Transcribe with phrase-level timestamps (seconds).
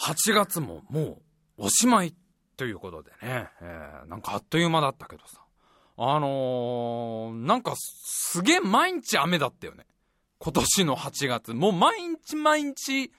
[0.00, 1.00] 8月もも
[1.58, 2.14] うおしまい
[2.56, 5.42] ということでね、えー、なんかあっという間だったけどさ。
[5.98, 9.86] あのー、なんかすげえ毎日雨だったよね。
[10.38, 11.54] 今年の8月。
[11.54, 13.10] もう毎日毎日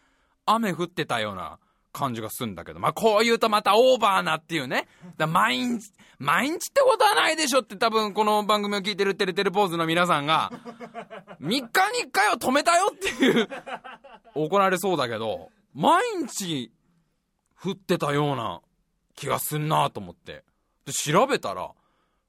[0.46, 1.60] 雨降ってたような
[1.92, 2.80] 感じがするんだけど。
[2.80, 4.88] まあ、こう言うとまたオーバーなっていうね。
[5.18, 10.51] だ毎日、毎日ってことはないでしょって多分この番組を聞いてるテレテレポーズの皆さんが、
[11.42, 11.71] 3日に1
[12.12, 13.48] 回は止めたよっていう
[14.36, 16.71] 怒られそうだけど、毎日
[17.64, 18.61] 降ってたような
[19.16, 20.43] 気がすんなと思って。
[20.86, 21.71] で、調べたら、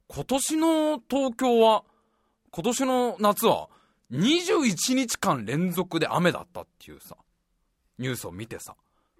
[0.08, 1.84] 今年の東京は、
[2.50, 3.68] 今年の夏は、
[4.10, 7.16] 21日間連続で雨だったっていうさ、
[7.98, 8.74] ニュースを見てさ。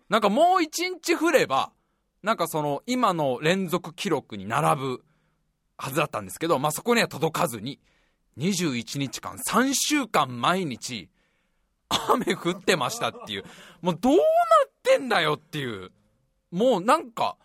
[0.09, 1.73] なんかもう1日降れば、
[2.23, 5.05] なんかその今の連続記録に並ぶ
[5.77, 7.79] はずだったんですけど、まあ、そこには届かずに、
[8.39, 11.09] 21日間、3週間毎日、
[12.09, 13.45] 雨降ってましたっていう。
[13.81, 14.23] もうどうなっ
[14.83, 15.93] てんだよっていう。
[16.51, 17.37] もうなんか、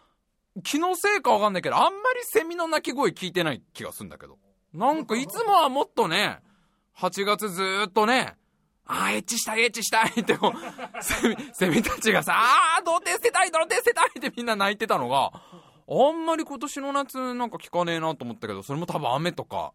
[0.63, 4.37] 気のせいかわかんないけど、あんまりセミの鳴き声聞いてない気がするんだけど。
[4.73, 6.39] なんかいつもはもっとね、
[6.97, 8.35] 8月ずっとね、
[8.85, 10.37] あー、エッチしたい、エッチしたいって、
[11.01, 15.31] セミ、セミたちがさ、あー、童貞捨てたい、童貞捨てたいってみんな泣いてたのが、
[15.87, 19.73] あんまり今年の夏なんか聞かねえなと思ったけど、それも多分雨とか、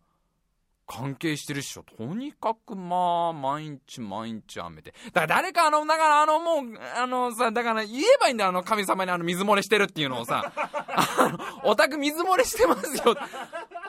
[0.88, 1.82] 関係してるっしょ。
[1.82, 4.94] とにかくまあ、毎日毎日雨で。
[5.12, 13.14] だから誰かあの、だからあのもう、あのさ、だから言えばいいんだよ、あの神様にあの水漏れしてるっていうのをさ、あの、オタク水漏れしてますよ。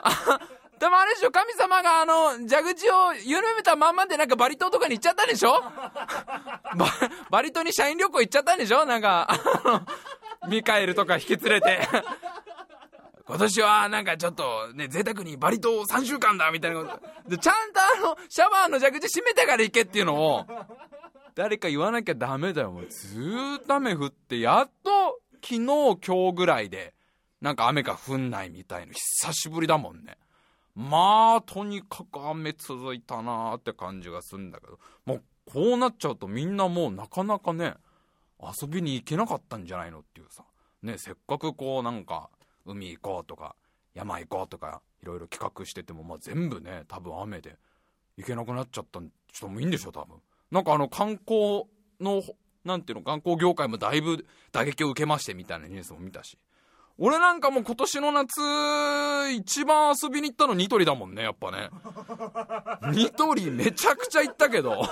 [0.02, 0.40] あ
[0.78, 6.86] でもあれでしょ、神様があの、蛇口を緩めたまんまでなんかバリ島とかに行っちゃったでしょバ
[7.30, 11.80] バリ島に社員旅行行っちゃったんでしょなんか、あの、ミカエルとか引き連れて。
[13.30, 17.30] 今年はなんかちょっとね、贅沢にバリ島3週間だみたいなこと。
[17.30, 20.46] で、ちゃんとあの、シャワーの蛇口閉めてから行けっていうのを、
[21.36, 22.72] 誰か言わなきゃダメだよ。
[22.72, 26.92] もうずーっと雨降って、やっと昨日今日ぐらいで、
[27.40, 30.18] なんか雨が降んないみたいの久しぶりだもんね。
[30.74, 37.74] まあ、とにかく雨続いたなーって感じがするんだけど、もうこうなっちゃうとみんなもうなかなかね、
[38.42, 40.42] 遊びに行けなかったんじゃないのっていうさ。
[40.82, 42.28] ね、せっかくこうなんか、
[42.66, 43.54] 海行こうとか
[43.94, 47.56] 山行こうとかいろいろ企画してても、まあ、全部ね多分雨で
[48.16, 49.00] 行けなくなっちゃった
[49.32, 50.16] 人もいいんでしょ多分。
[50.50, 51.64] なんかあの観光
[52.00, 52.22] の
[52.64, 56.38] なんていうの観光業界もだいぶ打撃を受けましてみたいなニュースも見たし。
[57.02, 58.42] 俺なんかもう今年の夏
[59.32, 61.70] 一番遊びに行ったのニトリだもんねやっぱね。
[62.92, 64.82] ニトリめちゃくちゃ行ったけど。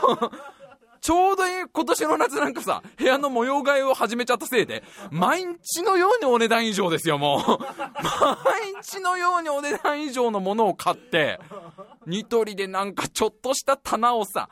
[1.00, 7.40] ちょうど今年の夏なんかさ、部屋の模様替えを始めちゃったせいで、毎日のようにお値段以上ですよ、もう。
[8.44, 11.40] 毎日のようにお値段以上のものを買って、
[12.06, 14.48] ニトリでなんかちょっとした棚をさ、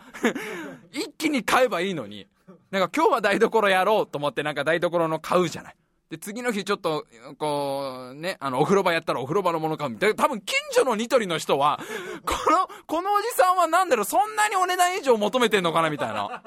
[0.93, 2.27] 一気に買えばいいのに、
[2.71, 5.77] なんか今日は台所やろうと思ってなんか台所の買うじゃない。
[6.11, 7.05] で、次の日ちょっと、
[7.37, 10.15] こう、ね、あの、お風呂場やったらお風呂場のもの買うみたいな。
[10.15, 11.81] 多分、近所のニトリの人は、
[12.25, 16.43] この、このおじさんはなんだろう、そんなにお値段以上求めてんのかなみたいな。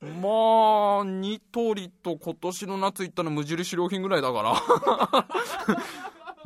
[0.00, 4.54] まあ、ニトリと今年の夏行ったの無印良品ぐらいだから。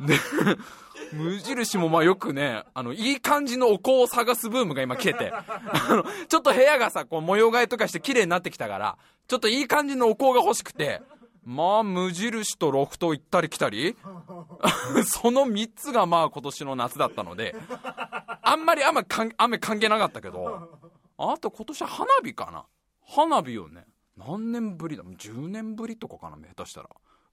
[0.05, 0.17] で、
[1.13, 5.45] 無印もまあよくね、あの、いい感じのお香を探すブームが今来てて、あ
[5.89, 8.97] の、ちょっと部屋がさ、こう模様替えとかして綺麗になってきたから、
[9.27, 11.01] ちょっといい感じのお香が欲しくて、
[11.45, 13.95] まあ、無印とロフト行ったり来たり？
[15.05, 17.55] その3つがまあ今年の夏だったので、
[18.41, 19.05] あんまり雨
[19.37, 20.69] 雨関係なかったけど、
[21.17, 22.65] あと今年は花火かな
[23.05, 23.85] 花火をね、
[24.17, 26.89] 何年ぶりだ ?10 年ぶりとかかな下手したら。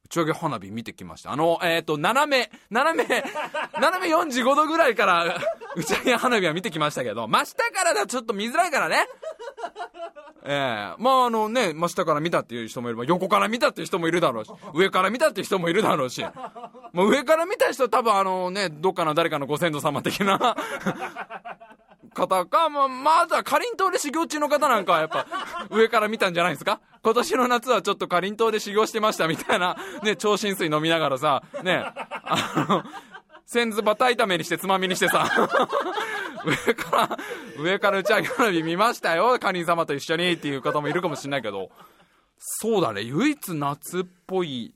[0.07, 1.33] 打ち上げ花火見てきました。
[1.33, 3.25] あの、えっ、ー、と、斜め、斜め、
[3.79, 5.39] 斜め45度ぐらいから
[5.77, 9.07] 打ち上げ花火は見てきましたけど、真下からだとちょっと見づらいからね。
[10.43, 16.25] ええー、まああのね、真下から見たっていう人もいれば、横から見たっていう人もいるだろうし、上から見たっていう人もいるだろうし、
[16.93, 20.57] もう上から見た人多分あのね、どっかの誰かのご先祖様的な
[22.15, 25.27] 方か、ま、まずはかりんとうで修行中の方なんかはやっぱ
[25.71, 26.81] 上から見たんじゃないですか？
[27.03, 32.85] 今年の夏はちょっとかりんとうで修行してましたみたいな、ね、超新水飲みながらさ、ね、あの、
[33.47, 35.27] 先ずバタ炒めにしてつまみにしてさ
[36.67, 37.19] 上から、
[37.59, 41.71] 上から打ち上げ花火見ましたよ、かりん様と一緒にっていう方もいるかもしんないけど、
[42.39, 44.75] そうだね、唯一夏っぽい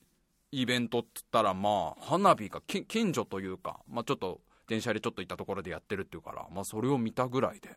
[0.51, 7.77] イベントって言ったら、まあ、花火が近所というか、まあちょっと、電車でちょっと行ったところでやってるっていうから、まあそれを見たぐらいで、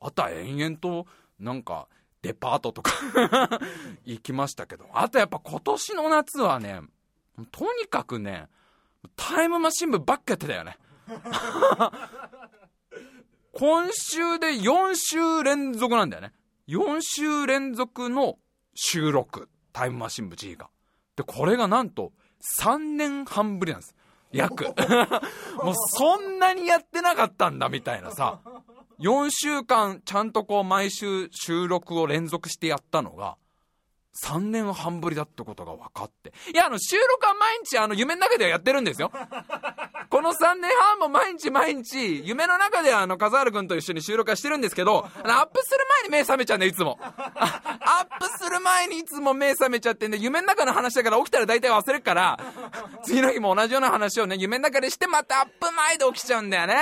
[0.00, 1.06] あとは延々と、
[1.38, 1.88] なんか、
[2.22, 2.90] デパートとか
[4.04, 6.80] 行きましたけど、あとやっぱ今年の夏はね、
[7.52, 8.48] とにかくね、
[9.14, 10.78] タイムマシン部ばっかやってたよね。
[13.52, 16.32] 今週で4週連続なんだよね。
[16.68, 18.38] 4週連続の
[18.74, 19.48] 収録。
[19.72, 20.70] タイムマシン部 G が。
[21.16, 22.12] で、これがなんと
[22.60, 23.94] 3年半ぶりなんです。
[24.32, 24.64] 約。
[25.62, 28.40] もうそんなにやってなかったんだみたいなさ。
[29.00, 33.36] 4週間ちゃんとこう毎週収録を連続してやったのが、
[34.24, 36.32] 3年半ぶりだってことが分かって。
[36.52, 39.12] いや、あの、収録は毎日、あの、夢の中ではやってるんですよ。
[40.10, 46.98] この3年半も毎日毎日、夢の中では、あの、笠原くんと一緒に収録はしてるんですけど、あの、アップする前に目覚めちゃうんだよ、いつも。
[47.02, 52.38] アップする前にいつも目覚めちゃってんで、夢の中の話だから起きたら大体忘れるから、
[53.04, 56.76] 次の日も同じような話をね、夢の中でして、またアップ前で起きちゃうんだよね。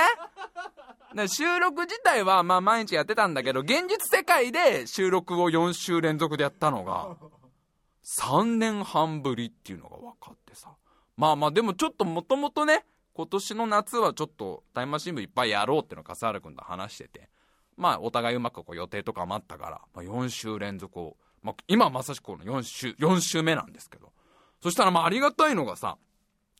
[1.27, 7.15] 収録自体はまあ毎日やってたんだけど、現実世界で収録を4週連続でやったのが、
[8.03, 10.69] 3年半ぶりっていうのが分かってさ。
[11.15, 17.29] まあまあでもちょっともともとね、今年の夏はちょっとタイムマシン部いっぱいやろうっていうの笠原君と話してて、
[17.75, 24.11] まあお互いうまくこう予定とかもあったから、まあ、4週連続を、まあ今まさしくこの4週、4週目なんですけど、
[24.61, 25.97] そしたらまあありがたいのがさ、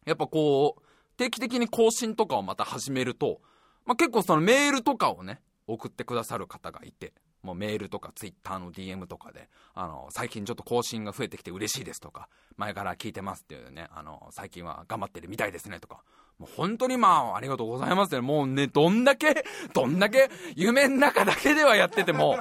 [0.05, 0.81] やっぱこう、
[1.17, 3.41] 定期的に更新とかをまた始めると、
[3.87, 16.03] まあ結構そのメールとかをね、送ってくださる方がいて、もうメールとかツイッターの DM とかで、あの、最近ちょっと更新が増えてきて嬉しいですとか、前から聞いてますっていうね、あの、最近は頑張ってるみたいですねとか、
[16.39, 18.21] もう本当にまあ、ありがとうございますね。
[18.21, 19.43] もうね、どんだけ、
[19.73, 22.37] どんだけ夢の中だけではやってても、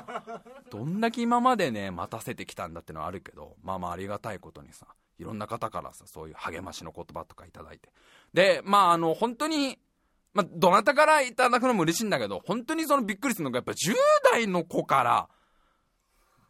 [0.71, 4.87] どんだけ今までね、待たせてきたんだってのはあるけど、まあまあありがたいことにさ、
[5.19, 7.91] いろんな方からさ、そういう励ましの言葉とかいただいて。
[8.35, 9.79] で、まああの、本当に、
[10.37, 13.95] まあ、どなたからいただくのも嬉しいんだけど、本当にそのびっくりするのが、やっぱ10
[14.31, 15.29] 代の子から、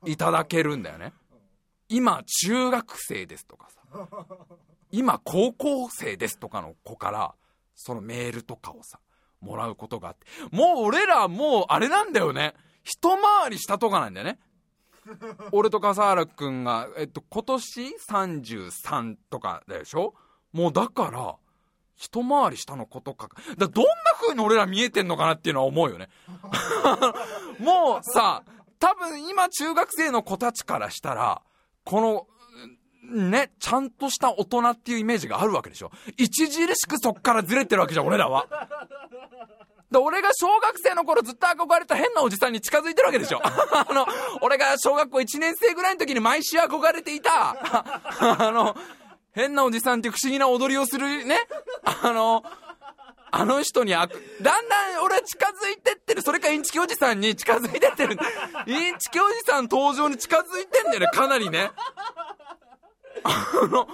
[0.04, 1.12] いただけるんだよね。
[1.88, 4.08] 今、中学生ですとかさ、
[4.90, 7.34] 今、高校生ですとかの子から、
[7.74, 8.98] そのメールとかをさ、
[9.40, 12.54] もらうことがあって、もう俺らもう、あれなんだよね。
[12.82, 14.38] 一回りしたとかなんだよね。
[15.52, 20.14] 俺と笠原くんが、えっと、今年33とかでしょ？
[20.52, 21.36] もうだから、
[21.96, 23.28] 一回り下のことか。
[23.56, 23.90] だどんな
[24.20, 26.08] 風に俺ら見えてんのかなっていうのは思うよね。
[27.58, 28.42] もうさ、
[28.78, 31.42] 多分今中学生の子たちからしたら、
[31.84, 32.26] この、
[33.30, 35.90] ね、ちゃんとした大人っていうイメージがあるわけでしょ。
[36.20, 38.46] 著しくそっからずれてるわけじゃん、俺らは。
[39.90, 43.40] で、俺が小学生の頃ずっと憧れた変なおじさんに近づいてるわけでしょ。
[43.46, 44.06] あの、
[44.40, 47.56] 俺が小学校1年生ぐらいの時に毎週憧れていた、
[48.20, 48.76] あの、
[49.36, 51.36] 変なおじさんって不思議な踊りをするね、
[51.84, 52.42] あの、
[53.30, 56.22] あの人にあく、だんだん俺は近づいてってる。
[56.22, 58.16] それかインチキおじさんに近づいてってる。
[58.66, 61.70] インチキおじさん登場に近づいてんだよね、かなりね。
[63.24, 63.86] あの、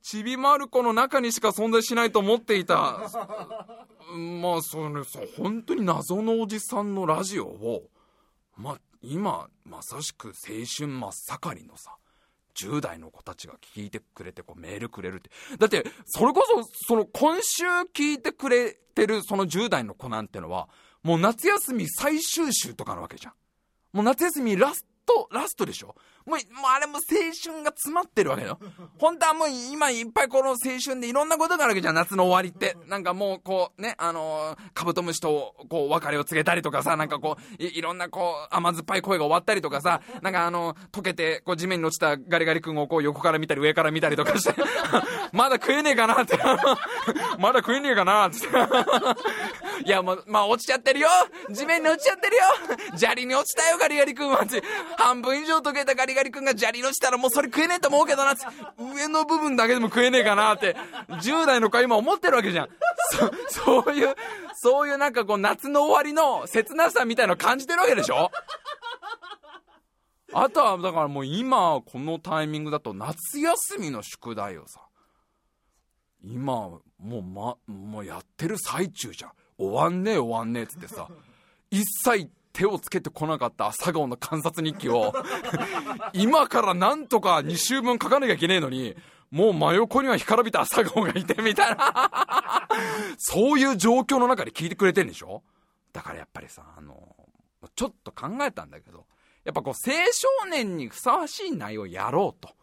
[0.00, 2.74] ちびまる子の中にしか存在しないと思っていた。
[4.14, 7.82] まあ、そのさ、本当に謎のおじさんのラジオを、
[8.56, 10.32] まあ、今、まさしく青
[10.64, 11.96] 春真っ盛りのさ、
[12.56, 15.30] 10代の子たちが聞いてくれてこうメールくれるって。
[15.58, 17.64] だって、それこそ、その今週
[17.94, 20.68] 聞いてくれてるその10代の子なんてのは、
[21.02, 23.32] もう夏休み最終週とかなわけじゃん。
[23.92, 25.94] もう夏休みラスト、ラストでしょ
[26.26, 27.02] もう、もうあれも青
[27.52, 28.58] 春が詰まってるわけよ。
[28.98, 32.76] 本当はもう今いっぱいこの青春でいろんなことがあるわけじゃん、夏の終わりって。
[32.88, 44.54] なんかもうこうね、あのー、カブトムシとこう別れを告げたりとかさ、なんかこう、いろんなこう甘酸っぱい声が終わったりとかさ、なんかあの、溶けてこう地面に落ちたガリガリ君をこう横から見たり上から見たりとかして、
[45.32, 46.38] まだ食えねえかなって、
[47.38, 48.38] まだ食えねえかなって。
[49.84, 51.08] いやもう、まあ落ちちゃってるよ
[51.50, 52.42] 地面に落ちちゃってるよ
[52.96, 54.44] 砂利に落ちたよガリガリ君は
[54.96, 58.34] 半分以上溶けたガリガリ君が砂利のしたらもうそれ食えねえと思うけどな
[58.78, 60.76] 上の部分だけでも食えねえかなって。
[61.08, 62.68] 10代の子は今思ってるわけじゃん。
[63.48, 64.14] そ そういう
[64.54, 68.30] そういうなんかこう夏の終わりの切なさみたいの感じてるわけでしょ？
[70.32, 74.80] あとはだからもう今このタイミングだと夏休みの宿題をさ。
[76.22, 76.80] 今も
[77.18, 79.32] うまもうやってる最中じゃん。
[79.58, 81.06] 終わんねえ終わんねえっつってさ。
[81.70, 85.12] 一切手をつけてこなかった朝顔の観察日記を
[86.14, 88.96] 今からなんとか2週分書かなきゃいけねえのに、
[89.30, 92.68] もう真横には干からびた朝顔がいてみたいな
[93.18, 95.42] そういう状況の中で聞いてくれてんでしょ？
[95.92, 97.14] だからやっぱりさ、あの、
[97.74, 99.06] ちょっと考えたんだけど、
[99.44, 102.54] やっぱこう青少年にふさわしい内容をやろうと。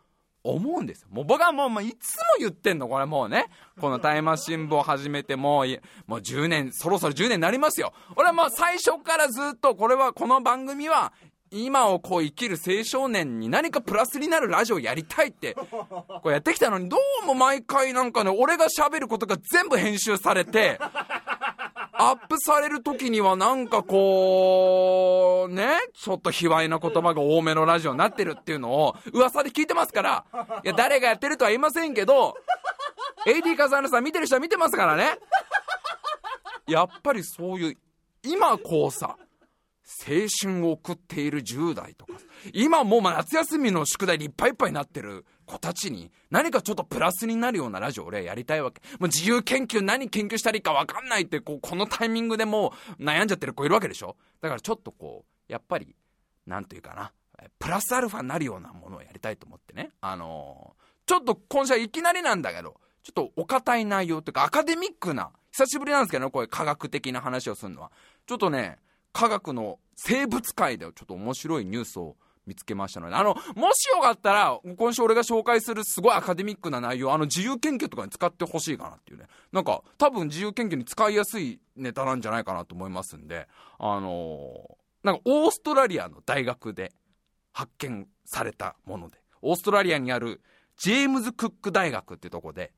[0.44, 1.08] 思うんですよ。
[1.12, 3.48] もう僕はもう、もういつも言ってんの、これもうね。
[3.80, 5.68] このタイマー新聞を始めてもう、
[6.08, 7.94] もう10年、そろそろ10年になりますよ。
[8.16, 11.14] 俺はもう最初からずっと、これは、この番組は、
[11.54, 20.80] 今をこう生きる青少年に何かプラスになるラジオをやりたいって、こうやってきたのに、どうも毎回なんかね、俺が喋ることが全部編集されて、
[22.04, 30.26] アップされる時にはなんかこう、ね、ちょっと卑猥な言葉が多めのラジオになってるっていうのを噂で聞いてますから、
[30.64, 32.36] いや、誰がやってるとは言いませんけど、
[33.28, 35.20] AD カザールさん見てる人は見てますからね。
[36.68, 37.78] やっぱりそういう、
[38.24, 39.18] 今こうさ、
[40.08, 42.14] 青春を送っている10代とか、
[42.54, 48.82] 今もう夏休みの宿題でいっぱいいっぱいになってる子たちに、何かちょっとプラスになるようなラジオ俺はやりたいわけ。
[49.00, 55.96] もう自由研究何研究したらいいか分かんないって、こう、このタイミングでもう悩んじゃってる子いるわけでしょだからちょっとこう、やっぱり、
[56.48, 57.12] なんというかな、
[57.60, 59.92] プラスアルファになるようなものをやりたいと思ってね。
[60.02, 67.92] あのー、ちょっと今週はいきなりなんだけど、ちょっとお堅い内容というかアカデミックな、久しぶりなんですけどね、こういう科学的な話をするのは。
[68.26, 68.78] ちょっとね、
[69.12, 72.16] 科学の生物界でちょっと面白いニュースを
[72.52, 79.28] 見つけましたので、あの、もしよかったら、今週俺が紹介するすごいアカデミックな内容、あの自由研究とかに使ってほしいかなっていうね。
[79.54, 83.48] なんか、多分自由研究に使いやすいネタなんじゃないかなと思いますんで、
[83.80, 86.92] あのー、なんかオーストラリアの大学で
[87.54, 90.42] 発見されたもので、オーストラリアにある
[90.78, 92.74] ジェームズ・クック大学ってとこで、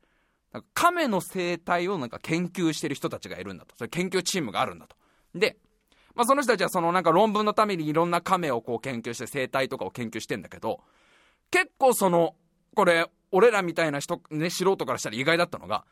[0.52, 3.74] なんか亀の生態をなんか研究してる人たちがいるんだと。
[3.76, 4.96] それ研究チームがあるんだと。
[5.34, 5.58] で、
[6.14, 10.80] まあ、その人たちはそのなんか論文のためにいろんな亀をこう研究して生態とかを研究してんだけど、
[11.50, 12.34] 結構その、
[12.74, 15.84] これ、俺らみたいな人、ね、素人からしたら意外だったのが、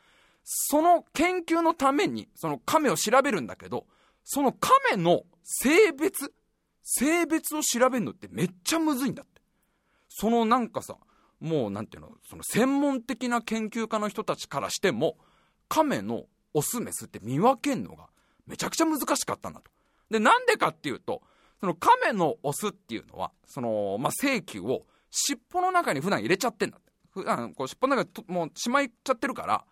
[0.43, 3.85] その研究のために、その亀を調べるんだけど、
[4.23, 6.33] その亀の性別、
[6.83, 9.41] 性別を調べるのってめっちゃむずいんだって。
[10.07, 10.97] そのなんかさ、
[11.39, 15.17] もうなんていうの、その専門的な研究家の人たちからしても、
[15.67, 18.07] 亀のオスメスって見分けんのが
[18.45, 19.71] めちゃくちゃ難しかったんだと。
[20.09, 21.21] で、なんでかっていうと、
[21.59, 26.91] その亀のオスっていうのは、その、まあ、性球を尻尾の中に普段入れちゃってんだって。
[27.11, 29.63] 普段、こう尻尾の中にもうしまいちゃってるから、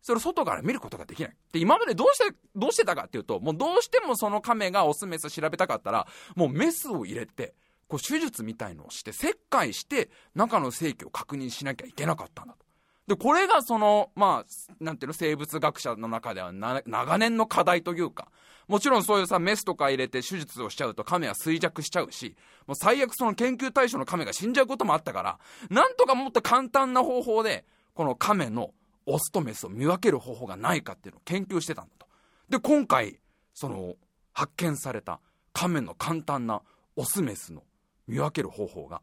[0.00, 1.36] それを外から見ることができない。
[1.52, 7.54] で、今までどうして、どうしてたかっていうと、もうどうしてもその亀がオスメス調べたかったら、もうメスを入れて、
[7.88, 12.64] こう手術みたいのをして、切開して、中の性器を確認しなきゃいけなかったんだと。
[13.06, 18.28] で、これがその、まあ、なんていうの、生物学者の中では長年の課題というか、
[18.66, 22.34] もちろんそういうさ、メスとか入れて手術をしちゃうと亀は衰弱しちゃうし、
[22.66, 28.70] もう最悪その研究対象の亀が死んじゃうこともあったから、なんとかもっと簡単な方法で、この亀の
[29.06, 32.06] オスとメスを見分ける方法がないかっていうのを研究してたんだと。
[32.48, 33.20] で、今回、
[33.52, 33.96] その、
[34.32, 35.20] 発見された
[35.52, 36.62] 亀の簡単な
[36.96, 37.62] オスメスの
[38.08, 39.02] 見分ける方法が、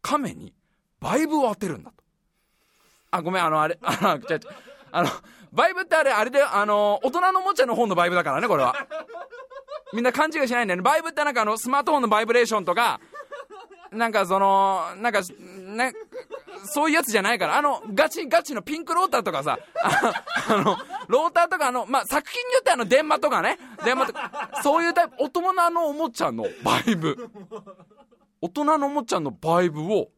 [0.00, 0.54] 亀に
[1.00, 2.05] バイブを当てるんだと。
[3.10, 4.20] あ、ごめん、あの、あれ、あの、
[4.92, 5.10] あの、
[5.52, 8.74] バイブってあれ、あれで、あの、大人のおもちゃの方のバイブだからね、これは。
[9.92, 10.82] みんな勘違いしないんだよね。
[10.82, 13.00] バイブってなんかあの、スマートフォンのバイブレーションとか、
[13.92, 15.92] なんかその、なんか、ね、
[16.64, 19.58] そういうやつじゃないから、あの、ガチガチのピンクローターとかさ、
[20.48, 20.76] あの、
[21.08, 27.30] ローターとかあの、まあ、作品によってあの、電話とかね、電話とか、そういうタイプ、大人のおもちゃのバイブ。
[28.40, 30.08] 大人のおもちゃのバイブを、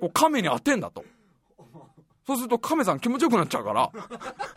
[0.00, 1.04] こう亀に当てんだと。
[2.28, 3.90] そうすると亀さん気持ちよくなっちゃうから、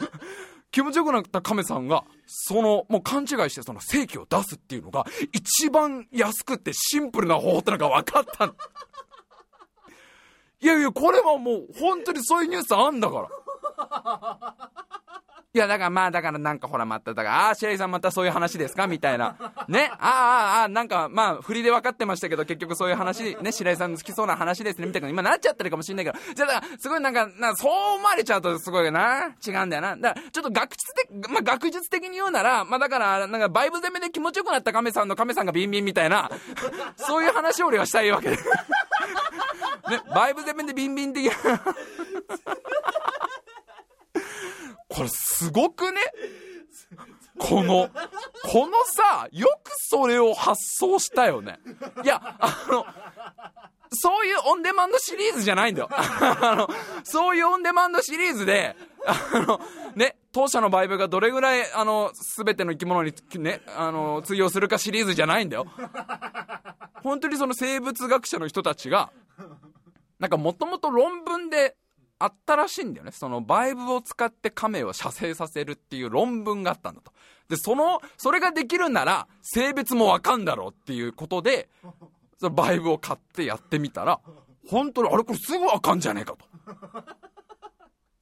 [0.72, 8.56] 気持ちよくなった亀さんが、その、もう勘違いしてその正規を出すっていうのが、一番安くてシンプルな方法ってのが分かったの。
[10.60, 13.30] いやいや、これはもう本当にそういうニュースあんだか
[13.78, 14.72] ら。
[15.54, 18.88] いや、だからまあ、だからなんかほらまた、だから、ああ、白井さんまたそういう話ですか？
[18.88, 19.36] みたいな。
[19.68, 19.92] ね？
[19.94, 29.36] ああ、ああ、ああ、なんかまあ、振りで分かってましたけど、結局そういう話、ね、白井さんの好きそうな話ですね、みたいな今なっちゃってるかもしれないけど、じゃあ、だから、すごいなんか、なそう思われちゃうとすごいな。
[29.46, 29.98] 違うんだよな。
[29.98, 36.32] だから、ちょっと学術的、まあ、学術的に言うなら、まあだから、なんか、バイブ攻めで気持ちよくなった亀さんの亀さんがビンビンみたいな、
[36.96, 38.38] そういう話を俺はしたいわけで。
[38.38, 38.42] ね、
[40.16, 41.34] バイブ攻めでビンビン的な。
[44.92, 46.02] これすごくね？
[47.38, 47.90] この、
[48.44, 51.60] このさ、よくそれを発想したよね。
[52.04, 52.86] いや、あの、
[53.94, 55.90] そういうオンデマンドシリーズじゃないんだよ。
[55.92, 56.70] あの、
[57.04, 59.60] そういうオンデマンドシリーズで、あの、
[59.96, 65.66] ね、当社のバイブがどれぐらい、あの、すべての生き物にね、あの、通用するかシリーズじゃないんだよ。
[67.04, 69.12] 本当にその生物学者の人たちが、
[70.20, 71.76] なんかもともと論文で
[72.24, 73.12] あったらしいんだよね。
[73.12, 77.12] そのバイブを使って亀を射精させるっていう論文があったんだと。
[77.50, 81.70] で、その、それができるなら性別もわかんだろうっていうことで、
[82.40, 84.20] そのバイブを買ってやってみたら、
[84.68, 86.46] 本当にあれこれすぐわかんじゃねえかと。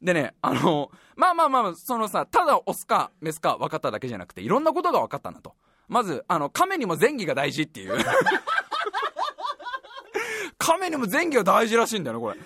[0.01, 5.53] でね、あの、まあまあまあ、そのさ、ただオスかメスか分かっただけじゃなくて、いろんなことが分かったんだと。
[5.89, 7.97] まず、あの、亀にも前儀が大事っていう。
[10.57, 12.37] 亀にも前儀が大事らしいんだよね、これ。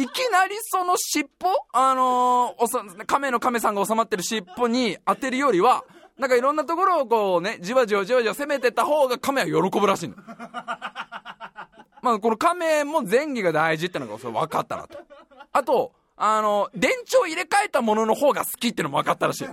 [0.00, 1.66] いきなりその尻尾？
[1.72, 5.84] あのー、おさ、亀の亀さんが収まってる尻尾に当てるよりは、
[6.18, 10.14] なんかいろんなところをこうね、じわじわじわじわ攻めてた方が亀は喜ぶらしいの。
[12.02, 14.98] まあ、この亀も前儀が大事ってのがそれ分かったなと。
[15.52, 19.46] あと、あの、電池を入れ替えたものの方が好きってのも分かったらしい。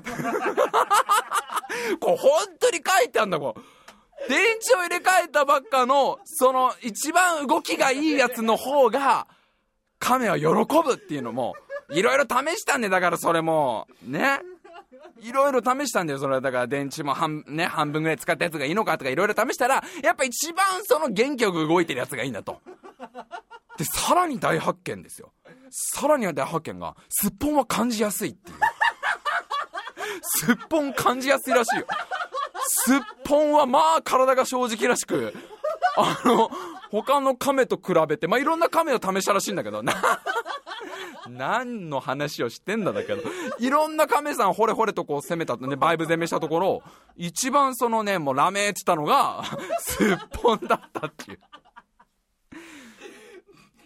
[2.00, 4.30] こう、本当に書いてあんだ、こう。
[4.30, 9.28] 電池を入れ替えたばっかの、その、一番動きがいいやつの方が、
[10.00, 11.56] 亀は喜ぶっていうのも、
[11.90, 14.42] いろいろ試したんで、だからそれも、ね。
[15.20, 16.40] いろいろ試したんだよ、それ。
[16.42, 22.62] だから電池も半、ね、半分ぐらい使ったやつがいいのかとかいろいろ試したら、やっぱ一番その元気よく動いてるやつがいいんだと。
[23.78, 25.32] で、さらに大発見ですよ。
[25.70, 28.58] さらには大発見が、すっぽんは感じやすいっていう。
[30.22, 31.88] すっぽん感じやすいらしいよ。
[32.68, 35.34] すっぽんはまあ体が正直らしく、
[35.96, 36.50] あの、
[36.90, 39.94] 他の亀と比べて、まあいろんな亀を試したらしいんだけど、な、
[41.30, 43.22] 何の話をしてんだだけど、
[43.60, 46.84] いろんな亀さんほれほれとこう攻めたとね、バイブ攻めしたところ、
[47.16, 49.44] 一番そのね、もうラメーってたのが、
[49.80, 51.40] すっぽんだったっていう。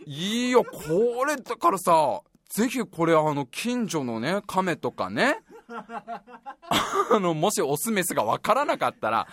[0.06, 5.40] いいよ、これだからさ、ぜひこれあの、近所のね、亀とかね、
[7.10, 9.28] あの、もしオスメスがわからなかったら、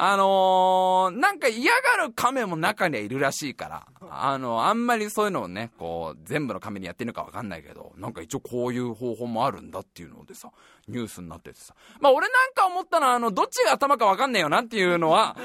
[0.00, 10.52] あのー、なんか嫌がる亀も中にはいるらしいから、あの、あんまりそういうのをね、こう、全部の亀にやってるのかわかんないけど、なんか一応こういう方法もあるんだっていうのでさ、
[10.86, 11.74] ニュースになっててさ。
[11.98, 15.36] まあ俺なんか思ったのは、あの、どっちが頭かわかんねえよなっていうのは、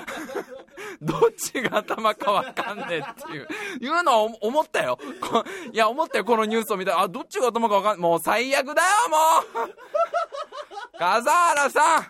[1.01, 3.47] どっちが頭かわかんねえっていう、
[3.81, 4.99] いうのは思ったよ。
[5.73, 12.05] いや、思ったよ、このニュースを見たら、あ、どっちが頭かわかんもう最悪だよ、もう笠原さん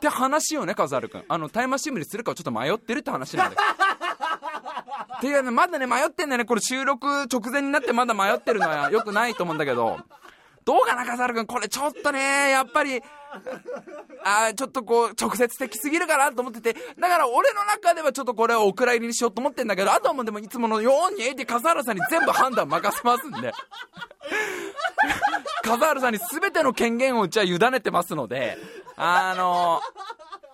[0.00, 1.24] って話をね、笠原君。
[1.28, 3.62] あの、タイムマシン部にするかをちょっと迷ってるって話なんだよ。
[5.18, 6.44] っていうね、まだね、迷ってんだよね。
[6.46, 9.98] これ収録直前になってまだ迷ってるのは良くないと思うんだけど。
[10.64, 11.46] どうかな、笠原君。
[11.46, 13.02] これちょっとね、やっぱり、
[14.24, 23.52] あちょっとこう、直接的すぎるかなと思ってて、だから俺の中ではちょっとこれをお蔵入りにしようと思ってんだけど、あとはもうでもいつものように AD 笠原さんに全部判断任せますんで。
[25.62, 28.58] 笠原さんに全ての権限をうちは委ねてますので、
[29.02, 29.80] あの、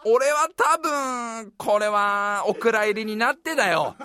[0.05, 3.97] 俺は多分、これは、お蔵入りになってだよ。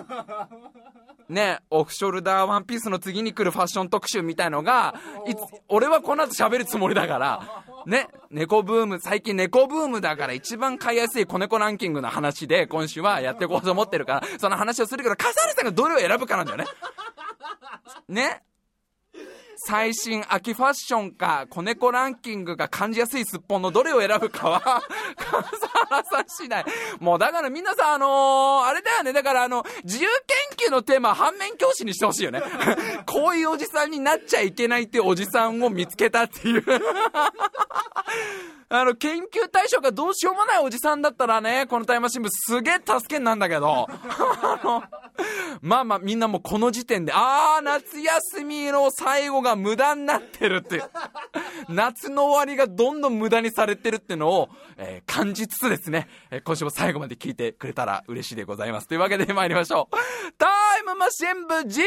[1.29, 4.95] ね、オフショルダーワンピースの次に来るファッション特集みたいのが、
[5.27, 16.65] いつ、俺はこの後喋るつもりだから、ね、猫ブーム、最近猫ブームだから一番買いやすい子猫ランキングの話で今週はやっていこうと思ってるから、その話をするけど、笠原さんがどれを選ぶかなんだよね。
[18.09, 18.41] ね。
[19.63, 24.81] 最新秋ファッションか、子猫ランキングが感じやすいすっぽんのどれを選ぶかは、
[25.15, 26.65] 笠原さん次第。
[26.99, 29.13] もうだから皆さんあのー、あれだよね。
[29.13, 30.09] だからあの、自由
[30.57, 32.41] 研究のテーマ反面教師にしてほしいよね。
[33.05, 36.63] こういうおじさんになっちゃいけないっておじさんを見つけたっていう
[38.73, 44.83] あの、研究対象がどうしようもないおじさんだったらね、このタイマー新聞すげえ助けになんだけど、 あの、
[45.61, 50.89] まあまあみんなもこの時点で、あー、夏休みの最後が無駄になってるっていう、
[51.67, 58.87] 夏の終わりがどんどん無駄にされてるっていうのを、えー、感じつつですね、えー、今週も最後まで聞いてくれたら嬉しいでございます。
[58.87, 60.33] というわけで参りましょう。
[60.37, 60.47] タ
[60.79, 61.81] イムマシン部 G!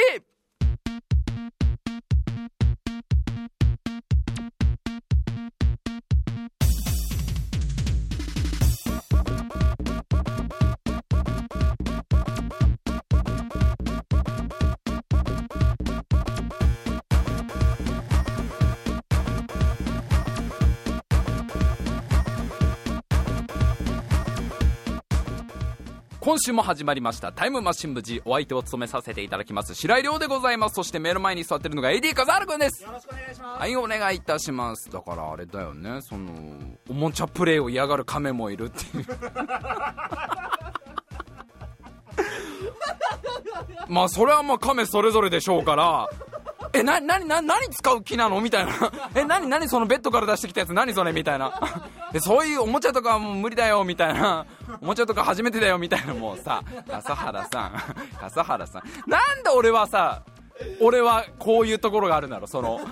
[26.34, 27.30] 今週も始まりました。
[27.30, 29.72] タイムマシン部 G お相手を務めさせていただきます。
[29.76, 30.74] 白井亮でございます。
[30.74, 32.82] そして目の前に座ってるのが AD 風原くんです。
[32.82, 33.60] よろしくお願いします。
[33.60, 34.90] はいお願いいたします。
[34.90, 36.00] だからあれだよね。
[36.02, 36.32] その
[36.90, 39.06] おもちゃプレイを嫌がる亀もいるっていう。
[43.88, 46.08] まあそれはまあ亀それぞれでしょうから。
[46.72, 48.40] え、な、なに、な、何使う気なの？
[48.40, 48.72] みたいな。
[49.14, 51.12] え、なに、なにそのベッドから出してきたやつ何それ？
[51.12, 51.60] みたいな。
[52.14, 54.46] で、そういうおもちゃとかはもう無理だよ、みたいな。
[54.80, 56.14] おもちゃとか初めてだよ、みたいな。
[56.14, 57.72] もうさ、笠原さん、
[58.20, 58.84] 笠原さん。
[59.10, 60.22] なんで俺はさ、
[60.80, 62.78] 俺はこういうところがあるんだろう、その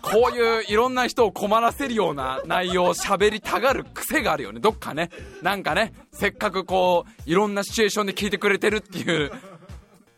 [0.00, 5.10] こういういろんな人を困らせるような内容を喋りたがる癖があるよね、どっかね。
[5.42, 9.30] なんかね、せっかくこう、いろんなシチュエーションで聞いてくれてるっていう、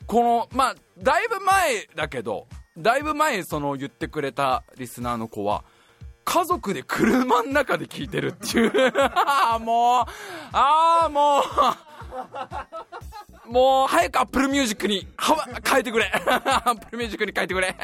[0.07, 2.47] この、まあ、だいぶ前だけど、
[2.79, 5.65] だいぶ前その言ってくれたリスナーの子は、
[6.35, 10.05] 家族で車の中で聞いてるっていうああ もう、
[10.51, 11.43] ああ、もう
[13.53, 15.07] もう、早くアップルミュージックに、
[15.65, 16.11] 変えてくれ。
[16.11, 17.77] アップルミュージックに変えてくれ。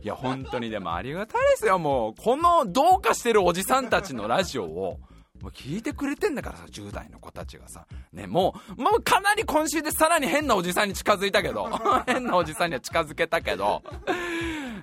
[0.00, 2.14] いや、本当にでもありがたいですよ、もう。
[2.16, 5.00] この、どうかしてるおじさんたちのラジオを、
[5.42, 7.86] もう聞いてくれてんだからさ、10代の子たちがさ。
[8.12, 11.68] ね、もう、もうかなり今週でさらに変なおじさんに近づいたけど、
[12.06, 13.82] 変なおじさんには近づけたけど、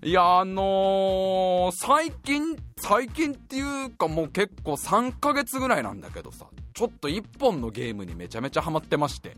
[0.03, 9.37] いや、あのー、最近、最近っていうかもう結構3ヶ月ぐらいなんだけどさ、ちょっと1本のゲームにめちゃめちゃハマってまして、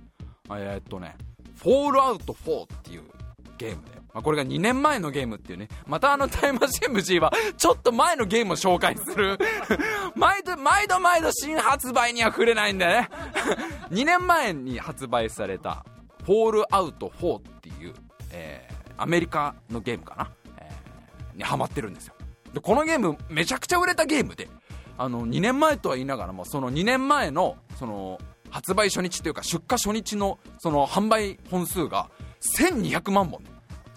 [0.49, 1.17] えー、っとね、
[1.57, 3.01] フォールアウト4っていう
[3.57, 9.37] ゲームで、まあ、これが2年前のゲームっていうね、またあのタイムマシン MG は、ちょっと前のゲームを紹介する。
[10.15, 13.09] 毎度、毎度毎度新発売には触れないんだよね。
[13.91, 15.85] 2年前に発売された、
[16.23, 17.93] フォールアウト4っていう、
[18.31, 20.29] えー、アメリカのゲームかな、
[21.35, 22.13] にハマってるんですよ。
[22.53, 24.49] で、このゲーム、めちゃくちゃ売れたゲームで、
[24.97, 28.19] あの、2年前とは言いながらも、その2年前の、その、
[28.53, 32.11] 発売初日というか出荷初日のその販売本数が
[32.59, 33.41] 1200万本。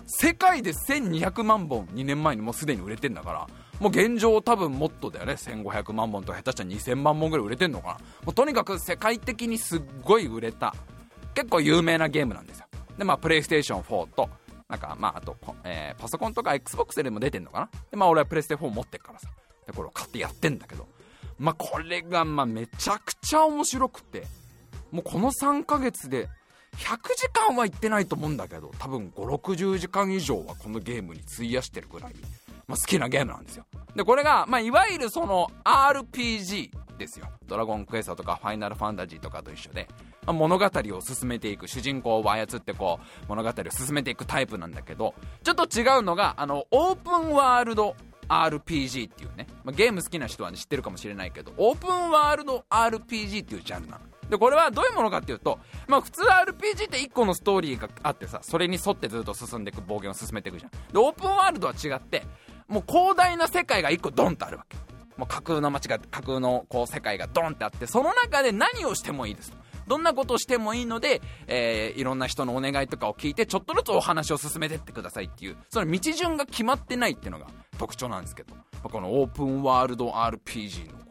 [0.06, 3.48] 世界で1200万本2年前にもうすでに売れてんだから
[3.80, 5.34] もう現状多分もっとだよね。
[5.34, 7.94] 1500万本とか下手したら2000万本ぐらい売れてんのかな。
[7.94, 10.74] もうとにかく世界的にすっごい売れた
[11.34, 12.66] 結構有名なゲームなんですよ。
[12.96, 14.30] でまあプレイステーション4と
[14.68, 17.68] なんかまああと、えー、パソコンとか XBOX でも出てんのかな？
[17.90, 19.28] でまあ俺はプレステ4持ってるからさ。
[19.66, 20.86] でこれを買ってやってんだけど。
[21.38, 24.26] まあこれがまあめちゃくちゃ面白くて。
[24.92, 26.28] もうこの3ヶ月で
[26.76, 32.14] 100時間は行ってないと思うんだけど多分560時間以上はこのゲームに費やしてるぐらい、
[32.66, 33.66] まあ、好きなゲームなんですよ。
[33.94, 37.26] でこれが、まあ、いわゆるその RPG ですよ。
[37.46, 39.88] ドラゴンクエストとかファイナルファンタジーとかと一緒で、
[40.32, 47.94] 物語を進めていく主人公を操ってこう物語を進めていくタイプなんだけどちょっと違うのがあのオープンワールド
[48.28, 55.58] RPG っていうね、まあ、ゲーム好きな人は、ね、知ってるかもしれないけどオープンワールド RPG っていうジャンルなので、これはどういうものかっていうと、
[55.88, 60.70] まあ普通 RPG って1個のストーリーがあってさ、それに沿ってずっと進んでいく暴言を進めていくじゃん。
[60.70, 62.22] で、オープンワールドは違って、
[62.68, 64.76] もう広大な世界が1個ドンとあるわけ。
[65.16, 69.58] もう架空の街が、架空のこう世界がドンってあって、その中で何をしてもいいですと。
[69.86, 77.46] どんなことをしてもいいので、えー、いろんな人のお願いとかを聞いて、ちょっとずつお話を進めてってくださいっていう、その道順が決まってないっていうのが
[77.78, 81.06] 特徴なんですけど、このオープンワールド RPG の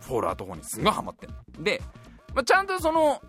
[0.00, 1.32] フォールアウト4にすごいハマってる。
[1.60, 1.82] で、
[2.34, 3.20] まあ、ちゃんとその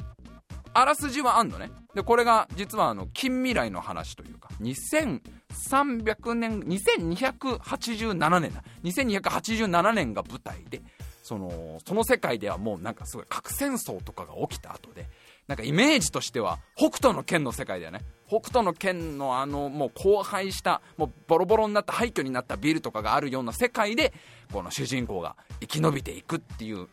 [0.73, 10.82] あらすじはあんのねでこれが実はあの近未来の話というか2300年2287年だ2287年が舞台で
[11.24, 15.08] そのその世界ではもうなんかすごい核戦争とかが起きた後で
[15.48, 18.02] なんかイメージとしては北斗の剣の世界だよね。
[18.28, 24.14] 北斗の剣のあのもう荒廃したもうボロボロになった廃墟になったビルとかがあるような世界で
[24.52, 26.88] この主人公が生き延びていくっていう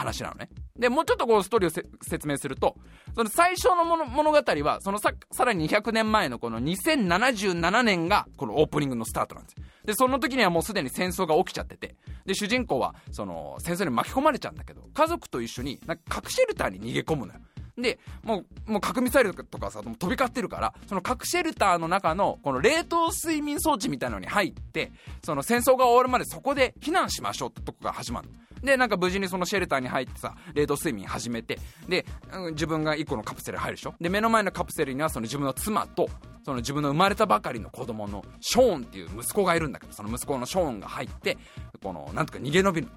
[0.00, 0.48] 話なのね。
[0.78, 2.76] で、もうちょっとこうストーリーを説明すると、
[3.14, 9.64] その最初の物語は、そのさ、さらに200年前のこの2077年がこのオープニングのスタートなんですよ。
[9.84, 17.40] で、その時にはもうすでに戦争が起きちゃってて、で、主人公は、その、戦争に巻き込まれちゃうんだけど、家族と一緒に、なんか核シェルターに逃げ込むのよ。
[17.76, 24.92] で、もう、もう核ミサイルとかさ、飛び交ってるから、その核シェルターの中の、この冷凍睡眠装置みたいなのに入って、
[25.24, 28.28] その戦争が終わるまでそこで避難しましょうってとこが始まる。
[28.62, 33.94] で、なんか無事にそのシェルターに入ってさ、冷凍睡眠始めて、で、うん、自分が1個のカプセル入るでしょ？
[34.00, 36.08] で、目の前のカプセルにはその自分の妻と、
[36.44, 41.38] その自分の生まれたばかりの子供のショーンっていう息子がいるんだけど、その息子のショーンが入って、
[41.82, 42.88] この、なんとか逃げ延びる。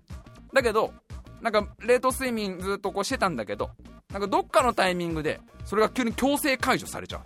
[0.53, 0.93] だけど、
[1.41, 3.71] なんか冷凍睡眠ずっとこうしてたんだけど、
[4.11, 7.21] なんかどっかのタイミングで、それが急に強制解除されちゃう。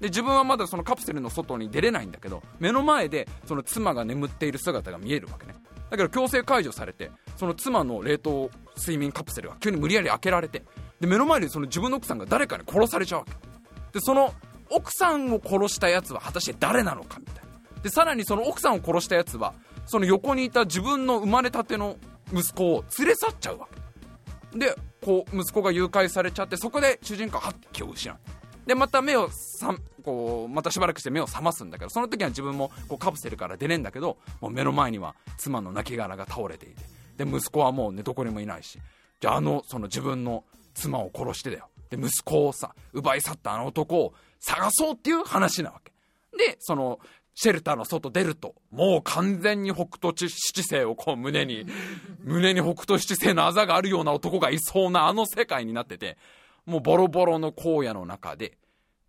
[0.00, 5.54] で自分はまだそのカプセルの外に出れないんだけど目の前でその妻が眠っている姿が見えるわけね
[5.90, 10.62] だけど強制解除されてその妻の冷凍睡眠カプセルが急に無理やり開けられて
[11.00, 13.32] で目の前でその自分の奥さんが誰かに殺されちゃうわけ。
[13.92, 14.32] でその
[14.70, 17.82] 奥さんを殺したやつは果たして誰なのかみたいな。
[17.82, 19.54] でさらにその奥さんを殺したやつは
[19.86, 21.96] その横にいた自分の生まれたての
[22.32, 23.68] 息子を連れ去っちゃうわ
[24.52, 24.58] け。
[24.58, 28.16] でこう息子が誘拐されちゃってそこで主人公ははって気を失う。
[28.66, 38.78] でまた目をさこうまたしばらくして目を覚ますんだけどその時は自分もこうカプセルから出ねえんだけどもう目の前には妻の亡骸が倒れていてで息子はもうねどこにもいないし
[39.20, 40.44] じゃああのその自分の
[40.74, 41.68] 妻を殺してだよ。
[41.90, 45.92] で息子をさ奪い去ったあの男を探そうっていう話なわけ。
[46.36, 47.00] でその
[47.34, 51.64] シェルターの外出ると、もう完全に北斗七星をこう胸に、
[52.22, 56.18] 胸に北斗七星のあざがあるような男がいそうなあの世界になってて、
[56.66, 58.58] もうボロボロの荒野の中で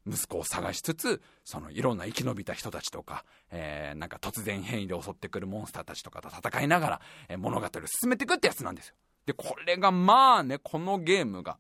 [0.08, 7.70] 息子を探しつつそのいろんな生き延びた人たちとか、えー、なんか突然変異で襲ってくるモンスターたちとかと戦いながら、えー、物語を
[8.02, 11.58] 進めていくってやつなんですよでこれがまあねこのゲームが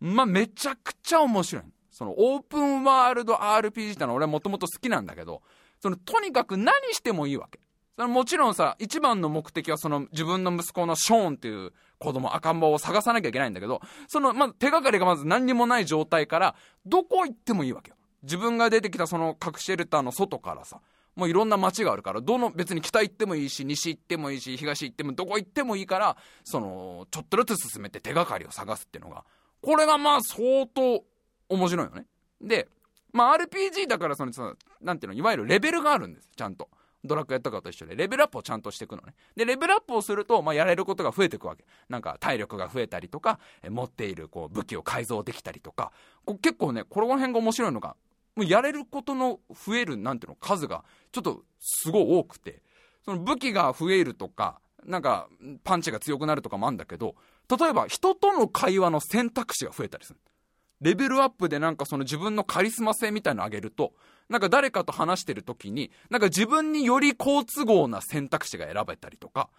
[0.00, 5.42] まあめちゃくちゃ面白いそのオープンワールド RPG ってのは俺はもともと好きなんだけど、
[5.80, 7.60] そのとにかく何してもいいわけ。
[7.94, 16.54] そのもちろんさ、一番の目的はその自分の息子のショーンっていう子供赤ん坊を探さなきゃいけないんだけど、その、まず手がかりがまず何にもない状態から、
[16.86, 17.96] どこ行ってもいいわけよ。
[18.22, 20.80] 自分が出てきたその核シェルターの外からさ、
[21.14, 29.24] もういろんな街があるから、どの、別に北行ってもいいし、西行ってもいいし、東行っても、どこ行ってもいいから、その、ちょっとずつ進めて手がかりを探すっていうのが、
[29.62, 31.04] これがまあ相当
[31.48, 32.06] 面白いよね。
[32.40, 32.68] で、
[33.12, 36.68] まあ RPG だからそのさ、なんていうの、いわゆるレベルがあるんです、ちゃんと。
[37.04, 39.14] ドラクエとかと一緒で、レベルアップをちゃんとしていくのね。
[39.36, 41.64] で、レベルアップをすると、まあ、やれることが増えていくわけ。
[41.88, 45.92] なんか、体力が増えたりとか、え持っている、こう、武器を改造できたりとか、
[46.24, 47.96] こ結構ね、この辺が面白いのが、
[48.34, 52.62] もうやれることの増える、なんていうの、数が、ちょっと、すごい多くて、
[53.04, 55.28] その武器が増えるとか、なんか、
[55.62, 57.14] パンチが強くなるとかもあるんだけど、
[57.58, 60.18] 例えば、人との会話の選択肢が増えたりする。
[60.80, 63.94] レベルアップでなんかその自分のカリスマ性みたいのを上げると、
[64.28, 69.50] なんか誰かと話してる時に、なんか自分により好都合な選択肢が選べたりとか、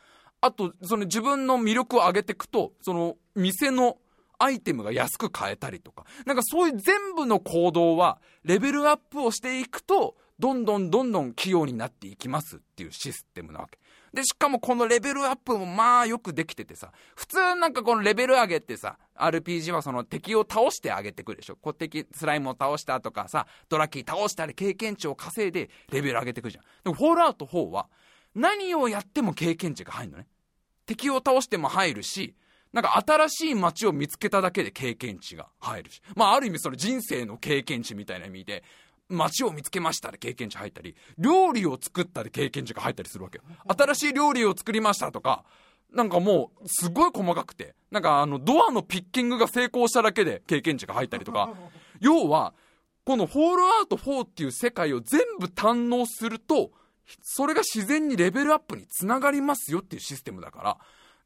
[0.41, 3.97] あと、その自分の魅力を上げていくと、その店の
[4.37, 13.79] アイテムが安く買えたりとか、なんかそういう全部の行動は、レベルアップをしていくと、どんどんどんどん器用になっていきますっていうシステムなわけ。
[14.15, 21.57] で、しかもこのレベルアップもまあよくできててさ、普通なんかこのレベル上げってさ、RPG はその敵を倒してあげてくるでしょ。
[21.57, 26.63] こう敵、スライムを倒したとかさ、ドラッキー倒したり経験値を稼いでレベル上げてくじゃん。
[26.85, 27.89] でもフォールアウト4は、
[28.33, 30.27] 何をやっても経験値が入るのね。
[30.85, 32.35] 敵を倒しても入るし、
[32.71, 36.01] なんか新しい街を見つけただけで経験値が入るし。
[36.15, 38.63] まあある意味その人生の経験値みたいな意味で、
[39.09, 43.43] 街を見つけましたで経験値入ったり、料理を作ったで経験値が入ったりするわけよ。
[43.67, 45.43] 新しい料理を作りましたとか、
[45.93, 51.53] なんかもう、すごい細かくて、なんかあの、ドアのピッキングが成功しただけで経験値が入ったりとか、
[51.99, 52.53] 要は、
[53.05, 56.71] このフォールアウト4っていう世界を全部堪能すると、
[57.21, 60.77] それが自然にレベルアップにつながりますよっていうシステムだから、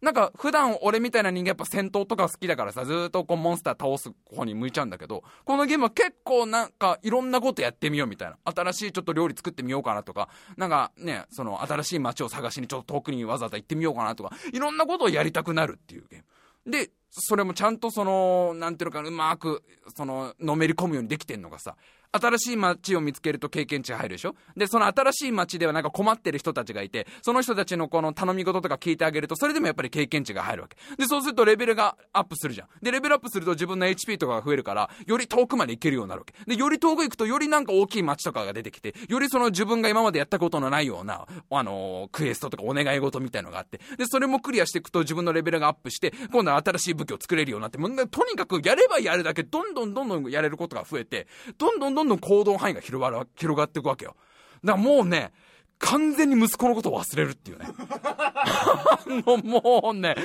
[0.01, 8.37] なんか普段俺みたいな人間やっぱ戦闘とか好きだからさ、ずっとこうモンスター倒す方に向いちゃうんだけど、このゲームは結構なんかいろんなことやってみようみたいな。
[8.45, 16.25] 新しいちょっと料理作ってみようかなとか、なんかね、その新しい街を探しにちょっと遠くにわざわざ行ってみようかなとか、いろんなことをやりたくなるっていうゲーム。
[16.71, 19.63] で、それもちゃんとその、なんていうのかな、うまく、
[19.95, 21.75] その、のめり込むようにできてんのがさ、
[22.11, 24.35] 新しい街を見つけると経験値入るでしょ？
[24.57, 30.77] で、その新しい街ではなんか困ってる人たちがいて、その人たちのこの頼み事とか聞いてあげると、それでもやっぱり経験値が入るわけ。
[30.97, 32.67] で、そうするとレベルがアップするじゃん。
[32.81, 36.33] で、レベルアップすると自分の HP とかが増えるから、より遠くまで行けるようになるわけ。
[36.45, 54.15] で、より遠く行くと、よりなんか大きい街とかが出てきて、よりその自分が今までやったことのないような、あのー、クエストとかお願い事みたいのがあって、で、それもクリアしていくと自分のレベルがアップして、今度は新しい武器を作れるようになって、もうとにかくやればやるだけ、どんどんどんどんやれることが増えて、どんどんどんどんどん行動範囲が広がる、広がっていくわけよ。
[54.63, 55.33] だからもうね、
[55.79, 57.67] 完全に息子のことを忘れるっていうね。
[58.13, 60.15] あのもうね、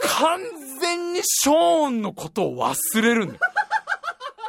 [0.00, 0.40] 完
[0.80, 3.40] 全にショーンのことを忘れるんだよ。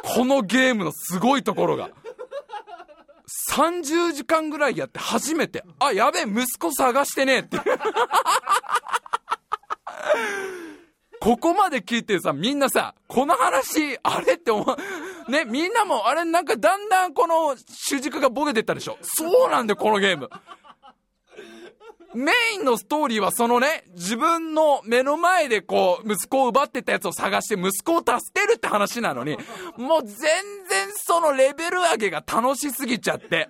[0.02, 1.90] このゲームのすごいところが。
[3.52, 7.58] 30時間ぐらいやって初めて、あ、やべえ、息子探してねえって
[11.20, 14.76] ここまで聞いてさ、みんなさ、この話、あれって思う、
[15.30, 18.98] ね、みんなも、あれなんかだんだんこの主軸がボケてったでしょ。
[19.02, 20.28] そうなんだよ、このゲーム。
[22.14, 29.36] メインのストーリーはそのね、自分の目の前でこう、息子を奪ってたやつを探して息子を助けるって話なのに、
[29.76, 33.48] もう全然そのレベル上げが楽しすぎちゃって。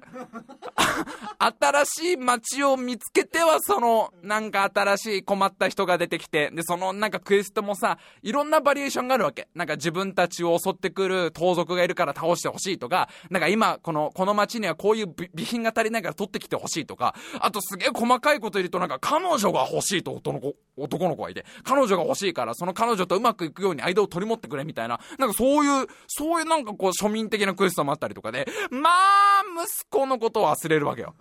[1.38, 9.48] 新しい街を見つけてはその、なんか新しい困った人が出てきて、で、そのなんかクエストもさ、いろんなバリエーションがあるわけ。
[9.54, 31.14] なんか自分たちを襲ってくる盗賊がいるから倒してほしいとか、なんか今、この、この街にはこういう備品が足りないから取ってきてほしいとか、あとすげえ細かいことこといるとなんか彼女が欲しいと男の子、男の子がいて、彼女が欲しいからその彼女とうまくいくように間を取り持ってくれみたいな、なんかそういう、そういうなんかこう庶民的なクエストもあったりとかで、まあ、息子のことを忘れるわけよ。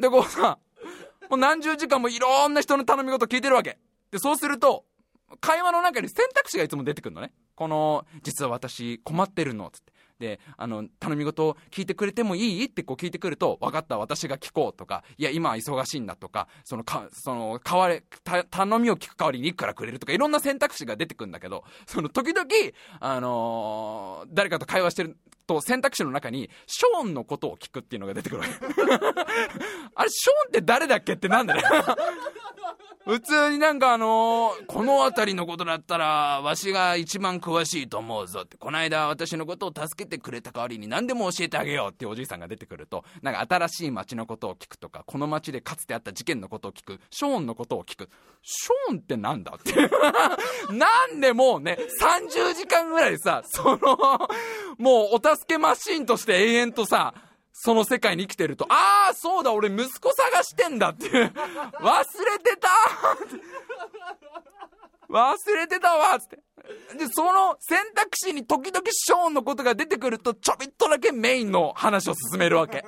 [0.00, 0.58] で、こうさ、
[1.28, 3.78] もう何十時間もいろんな人の頼み事聞いてるわけ。
[4.10, 4.84] で、そうすると、
[5.40, 7.32] 会話の中に選択肢がいつも出てくるのね。
[7.54, 9.91] この、実は私困ってるの、つって。
[10.22, 12.64] で、あの、頼み事を聞いてくれてもいい？
[12.66, 18.04] ってこう聞いてくると、分かった、私が聞こうとか、いや、今は忙しいんだとか、その、か、その、代われ、
[18.50, 22.46] 頼みを聞く代わりにいくらくれるとか、いろんな選択肢が出てくるんだけど、その、時々、
[23.00, 28.52] あのー、誰かと会話してると選択肢の中に、ショーンのことを聞くっていうのが出てくるわけ。
[29.96, 31.62] あれ、ショーンって誰だっけってなんだね
[33.04, 48.08] 普通になんかあのー、この辺りのことだったら、わしが一番詳しいと思うぞって、この間私のことを助けてくれた代わりに何でも教えてあげようっていうおじいさんが出てくると、なんか新しい街のことを聞くとか、この街でかつてあった事件のことを聞く、ショーンのことを聞く。
[48.42, 49.74] ショーンってなんだって。
[50.72, 53.78] なんでもうね、30時間ぐらいさ、その、
[54.78, 57.14] もうお助けマシンとして永遠とさ、
[57.52, 61.26] その世界に生きてると、ああ、そうだ、俺息子探してんだっていう、
[61.80, 62.68] 忘れてた
[65.08, 66.36] 忘れてたわつって。
[66.96, 72.84] で、その選択肢に時々ショーンのことが出てくると、ちょびっとだけメインの話を進めるわけ。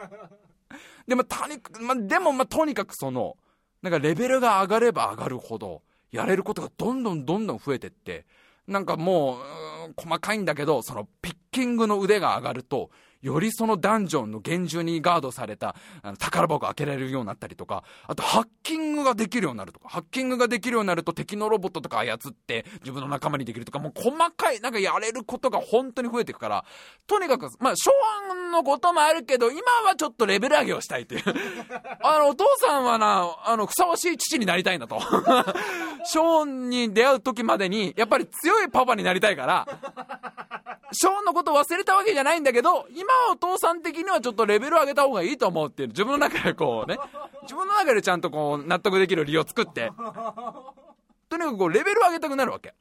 [1.07, 3.37] でも、とにかく、までも、まとにかくその、
[3.83, 8.24] なんかレベルが上がれば上がるほど、やれることがどんどんどんどん増えてって、
[8.66, 12.90] なんかもう、う細かいんだけど、そのピッキングの腕が上がると、
[13.25, 26.67] よりそのダンジョンの厳重にガードされたあの宝箱開けられるようになったりとか、あとハッキングができるようになるとか、ハッキングができるようになると敵のロボットとか操って自分の仲間にできるとか、もう細かい、なんかやれることが本当に増えていくから、
[27.07, 27.91] とにかく、まあ、昭
[28.29, 31.23] 和のこともあるけど、今はちょっとレベル上げをしたいっていう。
[32.05, 35.01] あの、お父さんはな、あの、ふさわしい父になりたいんだと。
[36.05, 39.67] ショーンに出会う時までに、やっぱり強いパパになりたいから、
[40.93, 46.98] ショーンのこと忘れたわけじゃないんだけど、今はお父さん的にはちょっとレベル上げた方がいいと思うっていう、自分の中でこうね、
[47.42, 49.90] 自分の中でちゃんとこう納得できる理由を作って、
[51.29, 52.74] とにかくこうレベル上げたくなるわけ。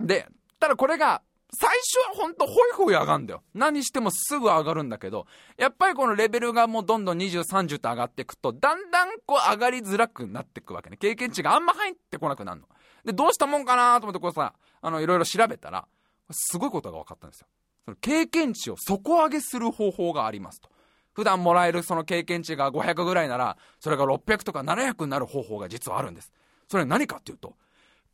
[0.00, 1.22] で、ただこれが、
[1.54, 3.42] 最初はほんとホイホイ上がるんだよ。
[3.52, 5.26] 何してもすぐ上がるんだけど、
[5.58, 10.96] やっぱりこのレベルがもうどんどん20、30と上がっていくと、だんだんこう上がりづらくなっていくわけね。
[10.96, 12.68] 経験値があんま入ってこなくなるの。
[13.04, 15.86] で、どうしたもんかなと思ってこうさ、あの、いろいろ調べたら、
[16.30, 17.46] すごいことが分かったんですよ。
[17.84, 20.68] その経験値を底上げする方法がありますと。
[21.14, 26.32] 普段もらえるその経験値が500ぐらいなら、それが600とか700になる方法が実はあるんです。
[26.68, 27.54] それは何かっていうと、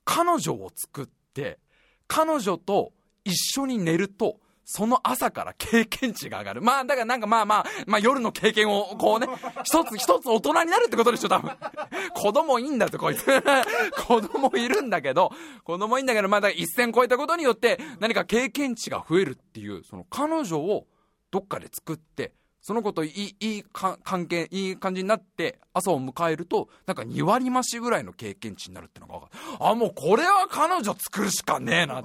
[0.04, 1.58] 彼女を作って、
[2.08, 2.92] 彼女と
[3.24, 6.60] 一緒に寝ると、その朝から経験値が上がる。
[6.60, 9.26] まあ、だからなんかまあまあ、まあ夜の経験をこうね、
[9.64, 11.50] 一つ一つ大人になるってことでしょ、多分。
[12.14, 13.24] 子供いいんだって、こいつ。
[14.06, 15.32] 子供いるんだけど、
[15.64, 20.86] 子供いいんだけど、まだ一線超えたことによって何か経験値が増えるっていう、その彼女を
[21.30, 29.56] どっかで作って、その子といい、いい関係、いい感じになって、朝を迎えると、なんか2割増しぐらいの経験値になるってのが分かる。
[29.60, 32.02] あ、もうこれは彼女作るしかねえな。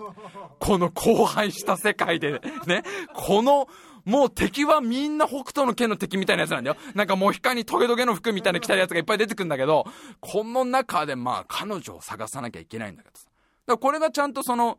[0.59, 2.83] この荒廃した世界で、ね。
[3.13, 3.67] この、
[4.05, 6.77] もう敵はみんな北斗の剣の敵みたいなやつなんだよ。
[6.93, 9.85] なんかモヒカンにトゲトゲの服みたいな着たやつがいっぱい出てくるんだけど、
[10.19, 13.25] この中でまあ彼女を探さなきゃいけないんだけどさ。
[13.25, 13.33] だか
[13.67, 14.77] らこれがちゃんとその、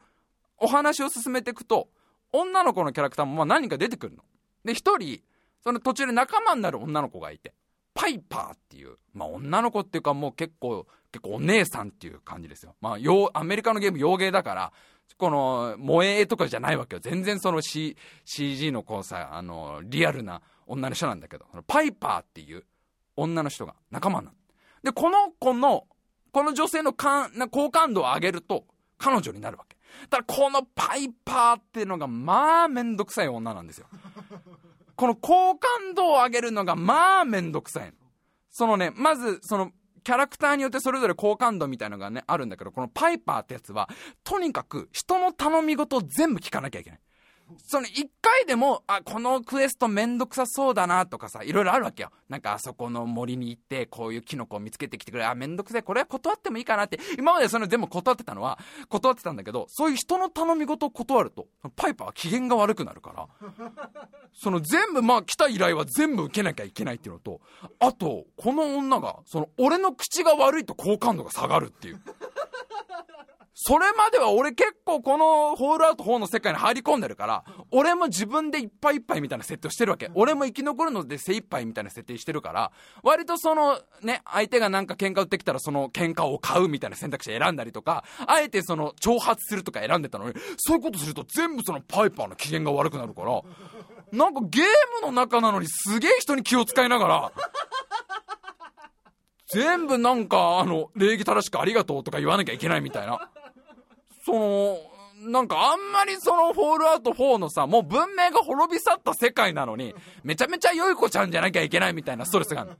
[0.58, 1.88] お話を進めていくと、
[2.32, 4.22] 女の子のキャラクターもまあ何か出てくるの。
[4.64, 5.20] で、一人、
[5.64, 7.54] その途中で仲間になる女の子がいて、
[7.94, 12.74] パイパーっていう、まあ女の子っていうかもう結構、結構お姉さんっていう感じですよ。
[12.80, 14.72] まあ、アメリカのゲーム洋芸だから、
[15.16, 17.00] この、萌えとかじゃないわけよ。
[17.00, 22.64] 全然その、C、CG のこうさ、あの、リアルな女の人なんだけど、パイパーっていう
[23.16, 24.36] 女の人が仲間なの。
[24.82, 25.86] で、この子の、
[26.32, 28.64] この女性のかん好感度を上げると、
[28.98, 29.76] 彼女になるわけ。
[30.10, 33.86] ただこのパイパーっていうのが、まあ、めんどくさい女なんですよ。
[34.96, 37.92] この好感度を上げるのがまあめんどくさい。
[38.50, 39.72] そのね、まず、その、
[40.04, 43.88] キャラクターによってそれぞれ好感度みたいのがね、あるんだけど、このパイパーってやつは、
[44.22, 47.00] とにかく人の頼み事を全部聞かなきゃいけない。
[47.58, 52.10] その一回でも、あ、このクエストめんどくさそうだなとかさ、いろいろあるわけよ。
[52.28, 63.28] なんかあそこの森に行って、こういうキノコを見つけてきてくれ、あ、めんどくさい、これは断ってもいいかなって、今までそれ全部断ってたのは、断ってたんだけど、そういう人の頼み事を断ると、パイパーは機嫌が悪くなるから、
[64.32, 67.40] その全部、まあ来た依頼は全部受けなきゃいけないっていうのと、
[67.78, 72.00] あと、この女が、その俺の口が悪いと好感度が下がるっていう。
[73.56, 80.10] それまでは俺結構このホールアウト4の世界に入り込んでるから、俺も自分でいっぱいいっぱいみたいな設定をしてるわけ。
[80.14, 82.72] 俺も生き残るので精一杯みたいな設定してるから、
[83.04, 93.40] 割とそのね、相手がなんか喧嘩売ってきたらその喧嘩を買うみたいな選択肢選んだりとか、あえてその挑発するとか選んでたのに、そういうことすると全部そのパイパーの機嫌が悪くなるから、
[94.10, 94.64] なんかゲー
[95.00, 97.32] ムの中なのにすげえ人に気を使いながら、
[99.52, 103.30] 全部なんかあの、礼儀正しくありがとうとか言わなきゃいけないみたいな。
[104.24, 104.78] その、
[105.30, 109.94] なんかあんまりそのフォールアウト4のさ、もう文明が滅び去った世界なのに、
[110.24, 112.70] めちゃめちゃ良い子ちゃんじゃなきゃいけないみたいなストレスがある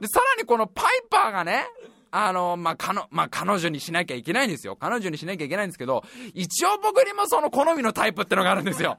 [0.00, 1.66] で、さらにこのパイパーがね、
[2.10, 4.76] あの、まあ、かの、まあ、彼女にしなきゃいけないんですよ。
[4.76, 8.98] 彼女にしなきゃいけないんですけど、一応僕にもその好みのタイプってのがあるんですよ。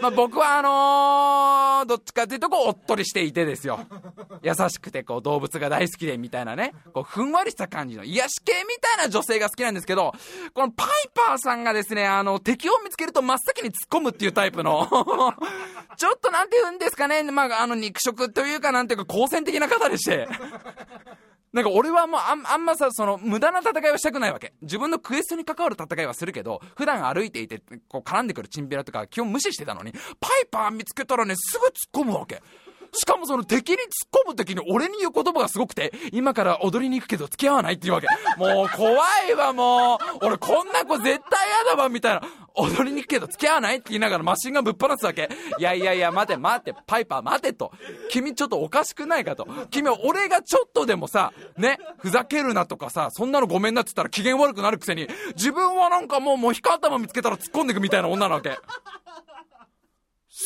[0.00, 3.80] まあ、僕はあのー、どっちかっていうとこうおっとりしていてですよ。
[4.42, 10.12] 優しくてこう動物が大好きでみたいなね、こうふんわりした感じの癒し系みたいな女性が好きなんですけど、
[10.52, 14.86] このパイパーさんがですね、あの、敵を見つけると真っ先に突っ込むっていうタイプの。
[15.96, 20.28] ちょっとなんて言うんですかね、まあ、あの、肉食というかなんていうか、好戦的な方でして。
[21.52, 24.52] なんか俺はもうあんあんまさ、その無駄な戦いはしたくないわけ。
[24.62, 32.42] 自分のクエストに関わる戦いはするけど、普段歩いていて、こう絡んでくるチンピラとか基本無視してたのに、パイパー見つけたらね、すぐ突っ込むわけ。
[32.92, 33.82] しかもその敵に突っ
[34.26, 38.06] 込む時に俺に言う言葉がすごくて、今から踊りに行くけど付き合わないって言うわけ。
[38.38, 39.98] もう怖いわもう。
[40.26, 42.22] 俺こんな子絶対嫌だわみたいな。
[42.56, 45.28] 踊りに行くけど付き合わないって言いながらマシンガンぶっ放すわけ。
[45.58, 47.72] いやいやいや、待て待て、パイパー待てと。
[48.10, 49.46] 君ちょっとおかしくないかと。
[49.70, 58.58] 君は俺がちょっとでもさ、ね、ふざけるなとかさ、そんなのごめんなって言ったら機嫌悪くなるくせに、自分はなんかもうもう光頭見つけたら突っ込んでいくみたいな女なわけ。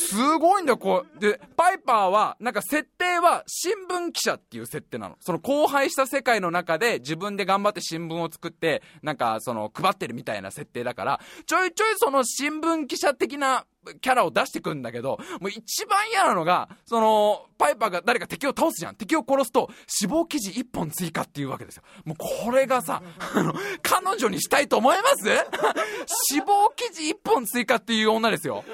[0.09, 1.21] すごいんだよ、こう。
[1.21, 5.17] で、パイパーは、なんか設定は新聞記者っていう設定なの。
[5.21, 13.67] その荒廃した世界の中で自分で頑張って新聞を作って、なんかその配ってるみたいな設定だから、ちょいちょいその新聞記者的な
[14.01, 18.95] キャラを出してくんだけど、もう一番嫌なのが、その、パイパーが誰か敵を倒すじゃん。
[18.95, 21.83] 敵を殺すと、死亡記事一本追加っていうわけですよ。
[22.05, 23.03] もうこれがさ、
[23.35, 25.25] あの、彼女にしたいと思います？
[26.31, 28.65] 死亡記事一本追加っていう女ですよ。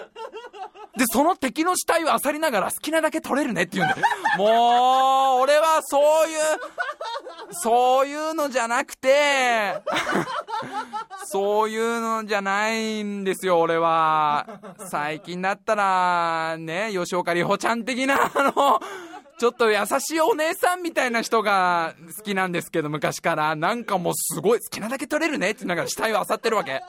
[0.97, 4.07] で、その敵の死体を漁りながら好きなだけ取れるねって言うんだよ。
[4.39, 6.39] もう、俺はそういう、
[7.53, 9.75] そういうのじゃなくて、
[11.27, 14.47] そういうのじゃないんですよ、俺は。
[14.97, 18.81] 最近だったら、ね、吉岡里帆ちゃん的な、あの、
[19.39, 23.55] ちょっと優しいお姉さんみたいな人が好きなんですけど、昔から。
[23.55, 26.81] なんかもうすごい、好きなだけ取れるねって言いながら死体を漁ってるわけ。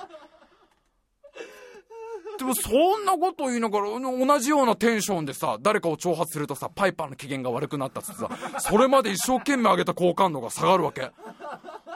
[2.38, 8.30] でもそんなこと言いながら、同じようなテンションでさ、誰かを挑発するとさ、パイパーの機嫌が悪くなったっつってさ、
[8.60, 11.12] それまで一生懸命上げた好感度が下がるわけ。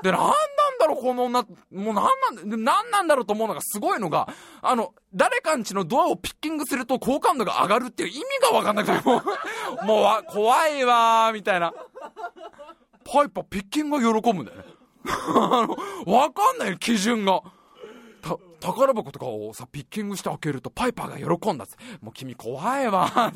[0.03, 0.31] で、なんなん
[0.79, 2.01] だろう、この女、もうなんな
[2.43, 4.27] んだ、なんなんだろうと思うのがすごいのが、
[4.61, 9.21] あの、誰かんちのドアをピッキングすると好感度が上がるっていう意味がわかんなくて、も
[9.83, 11.73] う、もう、怖いわー、みたいな。
[13.03, 14.63] パイパーピッキングが喜ぶんだよね。
[15.35, 17.41] あの、わかんない、基準が。
[18.61, 23.33] た、宝箱とかをさ、ピッキングして開けるとパイパーが喜んだっつもう君怖いわ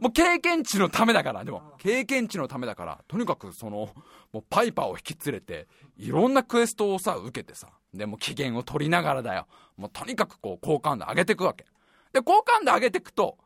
[0.00, 3.88] もう経験値のためだから、でも、経験値のためだから、とにかくその、
[4.32, 5.66] もうパイパーを引き連れて、
[5.96, 9.46] いろんなクエストをさ、受けてさ、でも機嫌を取りながらだよ。
[9.76, 11.64] もうとにかくこう、好感度上げていくわけ。
[12.12, 13.38] で、好感度上げていくと、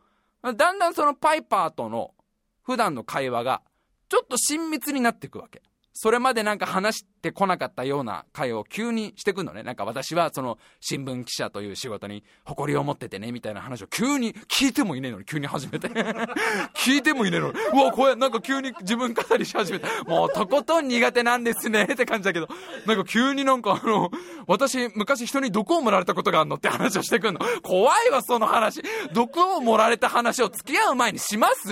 [0.42, 2.14] だんだんそのパイパーとの
[2.62, 3.62] 普段の会話が、
[4.08, 5.62] ちょっと親密になっていくわけ。
[5.92, 9.62] それまでなんか話してこなかったような会を急にしてくんのね。
[9.62, 15.88] なんか私はその新聞記者という仕事に誇りを持っててね、みたいな話を急に聞いてもいねえのに急に始めて。
[16.74, 17.58] 聞いてもいねえのに。
[17.72, 19.86] うわ、これなんか急に自分語りし始めて。
[20.06, 22.48] もうとことん苦手なんですねって感じだけど。
[22.86, 24.10] なんか急になんかあの、
[24.46, 27.40] 私昔人に毒を盛られたことがあるのって話をしてくんの。
[27.62, 28.82] 怖いわ、その話。
[29.12, 31.68] 毒を盛られた話を付き合う前にします？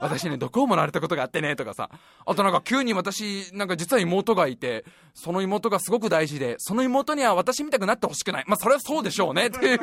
[0.00, 1.90] 私ね、毒をもらわれたことがあってね、とかさ。
[2.26, 4.84] あとなんか急に私、なんか実は妹がいて、
[5.14, 8.44] その妹がすごく大事で、その妹には私みたくなってほしくない。
[8.46, 9.80] まあそれはそうでしょうね、っていう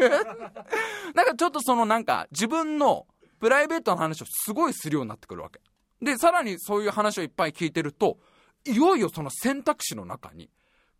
[1.13, 3.07] なんかちょっとそのなんか自分の
[3.39, 5.59] プライベートな話をすごいするようになってくるわけ。
[6.01, 8.17] で、さらにそういう話をいっぱい聞いてると、
[8.65, 10.49] いよいよその選択肢の中に、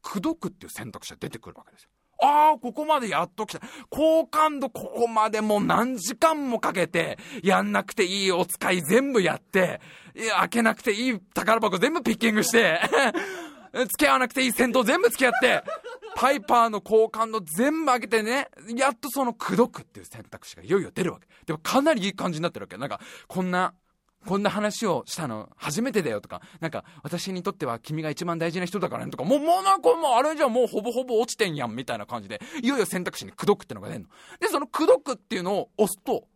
[0.01, 1.89] 口説くっていう選択肢が出てくるわけですよ。
[2.22, 3.61] ああ、ここまでやっと来た。
[3.89, 9.82] 好感度ここまでもう何時間もかけて、やんなくていいお使い全部やって、
[10.38, 12.80] 開けなくていい宝箱全部ピッキングして、
[13.74, 15.63] 付き合わなくていい戦闘全部付き合って、
[16.16, 21.28] パイパーの好感度全部開けてね、やっとその口説くっていう選択肢がいよいよ出るわけ。
[21.45, 22.78] でもかなりいい感じになってるわけ。
[22.78, 23.74] なんか、こんな
[24.26, 25.50] こんな話をしたの？
[25.56, 34.08] 初めてだよとか、なんか、私にとっては君が一番大事な人だからねとか、もう、もうなんかもうあれじゃもうほぼほぼ落ちてんやんみたいな感じで、いよいよ選択肢に口説くってのが出んの。
[34.40, 36.28] で、その口説くっていうのを押すと、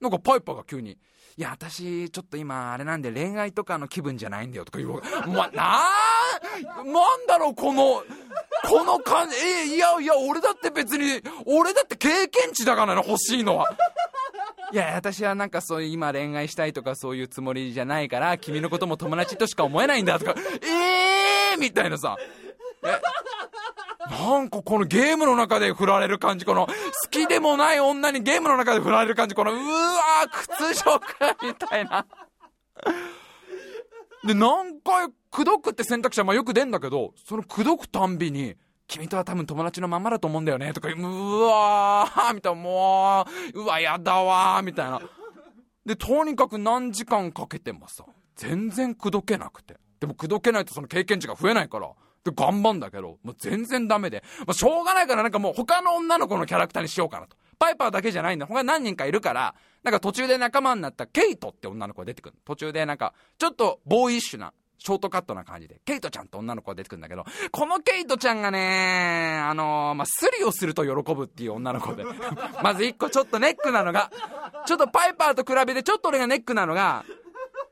[0.00, 0.98] なんかパイパーが急に、
[1.36, 5.02] いや、私、ちょっと今、あれなんで恋愛とかの気分じゃないんだよとか言うわ。
[5.26, 8.04] ま、なー、なんだろう、この、
[8.68, 13.68] この感じ、えいやいや、俺だって別に、俺だって経験値だからな、欲しいのは。
[14.74, 22.16] いや、私はなんかそういう今恋愛したいとかそういうつもりじゃないから、君のことも友達としか思えないんだとか、えーみたいなさ。
[24.10, 26.72] なんかこのゲームの中で振られる感じ、この好
[27.08, 31.00] きでもない女にゲームの中で振られる感じ、このうわー屈辱
[31.46, 32.04] みたいな。
[34.26, 38.56] で、何回、口説くって選択肢はまあよく出んだけど、その口説くたんびに、
[38.86, 45.00] 君とは多分友達のまんまだと思うんだよね、とか、うわーみたいな、もう、うわ、やだわーみたいな。
[45.86, 48.04] で、とにかく何時間かけてもさ、
[48.36, 49.76] 全然口説けなくて。
[50.00, 51.90] でも口説けないとその経験値が増えないから。
[52.24, 54.22] で、頑張んだけど、もう全然ダメで。
[54.46, 57.36] まあ、しょうがないからなんかもう他の女の子のキャラクターにしようかなと。
[57.58, 58.46] パイパーだけじゃないんだ。
[58.46, 62.36] 他何人かいるから、なんか途中で仲間になったケイトって女の子が出てくる。
[62.44, 72.04] 途中でなんか、ちょっとボーイッシュな、ショートカットな感じで、ケイトちゃんって女の子が出てくるんだけど、このケイトちゃんがね、あのー、まあ、スリをすると喜ぶっていう女の子で。
[72.62, 74.10] まず一個ちょっとネックなのが、
[74.66, 77.04] ちょっとパイパーと比べてちょっと俺がネックなのが、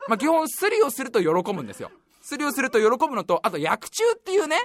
[0.09, 1.91] まあ、基本スリをすると喜ぶんですよ。
[2.23, 4.57] 釣りをすると喜ぶのと、あと薬中っていうね、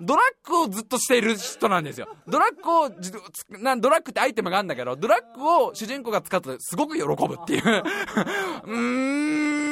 [0.00, 2.08] ドラッグをずっとしている人なんですよ。
[2.26, 7.62] ドラッグを、なドラッグってアイテムがあるんだけど、ドラッグを主人公が使うとすごく喜ぶっていう。
[8.66, 9.63] うーん、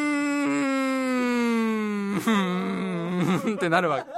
[2.18, 4.10] ーんってなるわけ。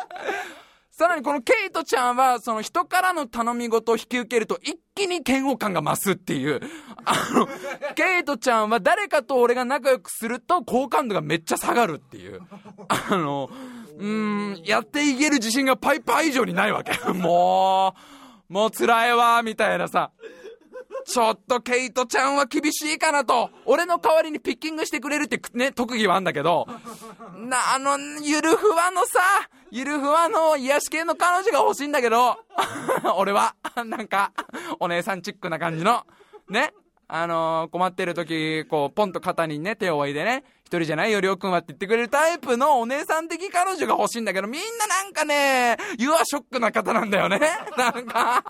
[0.91, 6.61] さらにこのケイトちゃんは、その人からの頼み事を引き受けると一気に嫌悪感が増すっていう。
[7.05, 7.49] あの、
[7.97, 12.43] ケイトちゃんは誰かと俺が仲良くすると好感度がめっちゃ下がるっていう。
[12.89, 13.51] あの、
[13.99, 16.97] うーん、やっていける自信がパイパー以上にないわけ。
[17.13, 17.97] も
[18.49, 20.13] う、もう辛いわ、みたいなさ。
[21.07, 23.51] ちょっとケイトちゃんは厳しいかなと。
[23.67, 26.67] 俺の代わりにピッキングしてくれるってね、特技はあんだけど、
[27.37, 29.21] な、あの、ゆるふわのさ、
[29.71, 32.39] ゆるふわの癒し系の彼女が欲しいんだけど、
[33.17, 34.33] 俺は、なんか、
[34.81, 36.05] お姉さんチックな感じの、
[36.49, 36.73] ね。
[37.07, 47.41] あのー、困ってる時、こう、ポンと肩にね、手を置いてね、一人じゃないよ、りょうくんはって言ってくれるタイプのお姉さん的彼女が欲しいんだけど、みんななんかね、ユアショックな方なんだよね。
[47.77, 48.43] なんか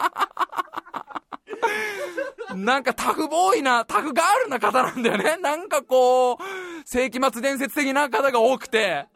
[2.54, 5.36] なんかタフボーイな、タフガールな方なんだよね。
[5.38, 6.36] なんかこう、
[6.84, 9.06] 世紀末伝説的な方が多くて。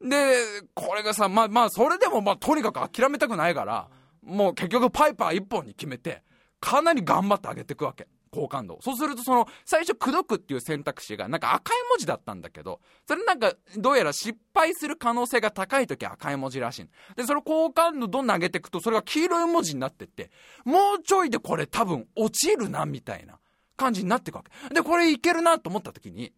[0.00, 0.36] で、
[0.74, 3.88] これがさ、まあまあ、それでもまあ、とにかく諦めたくないから、
[4.22, 6.22] もう結局パイパー一本に決めて、
[6.60, 8.06] かなり頑張ってあげていくわけ。
[8.34, 8.78] 好感度。
[8.82, 16.88] そうするとその、最初、口説くっていう選択肢がなんか赤い文字だったんだけど、それなんか、どうやら失敗する可能性が高い時は赤い文字らしい。
[17.16, 20.30] で、その好感度どんどん上げていくと、それが黄色い文字になってって、
[20.64, 23.38] もうちょいでこれ多分落ちるな、みたいな
[23.76, 24.74] 感じになっていくわけ。
[24.74, 26.32] で、これいけるなと思った時に、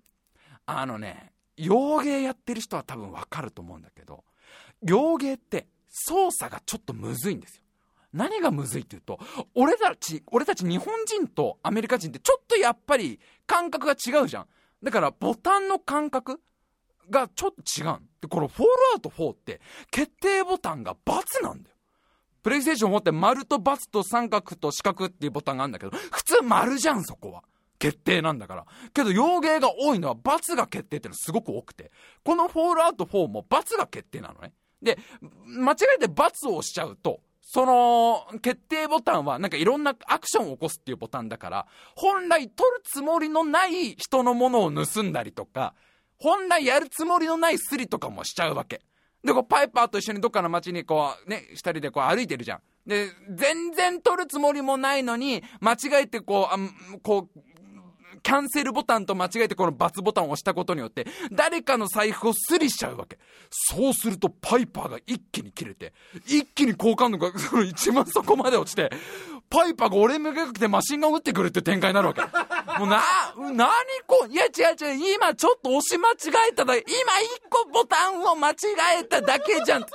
[0.67, 4.25] あのね、洋芸やってる人は多分わかると思うんだけど、
[4.83, 7.63] 洋芸って操作がちょっとむずいんですよ。
[8.13, 9.19] 何がむずいって言うと、
[9.55, 14.47] 俺たち、俺たち日本人とアメリカ人ってちょっとやっぱり感覚が違うじゃん。
[14.83, 16.41] だからボタンの感覚
[17.11, 17.99] がちょっと違う。
[18.21, 21.77] で、このフォールアウト4って決定ボタンが×なんだよ。
[22.43, 27.43] プレイステーション4って丸と×と三角と四角っていうボタンがあるんだけど、普通丸じゃん、そこは。
[27.79, 28.67] 決定なんだから。
[28.95, 31.91] けど、洋芸が多いのは×が決定ってのはすごく多くて。
[32.25, 34.53] このフォールアウト4も×が決定なのね。
[34.81, 34.99] で、
[35.45, 45.73] 間違えて×を押しちゃうと、その、決定ボタンはなんかいろんなアクションを起こすっていうボタンだから、本来取るつもりのない人のものを盗んだりとか、
[46.19, 48.81] 本来やるつもりのないスリとかもしちゃうわけ。
[49.23, 52.61] で、こう、パイパーと一緒にどっかの街にこう、ね、二人でこう歩いてるじゃん。
[52.85, 56.59] で、全然取るつもりもないのに、間違えてこう、あ
[57.05, 57.41] こう、
[58.23, 63.19] キャンセルボタンと間違えてこの×ボタンを押したことによって、誰かの財布をスリしちゃうわけ。
[63.51, 65.93] そうするとパイパーが一気に切れて、
[66.27, 68.91] 一気に好感度が その一番底まで落ちて、
[69.49, 72.21] パイパーが俺めがけてマシンガン撃ってくるって展開になるわけ。
[72.79, 73.03] もうな、
[73.37, 73.73] なに
[74.07, 78.55] こう、いや違う違う、今ちょっと押し間違えただけ、今一個ボタンを間違
[79.01, 79.87] えただけじゃん。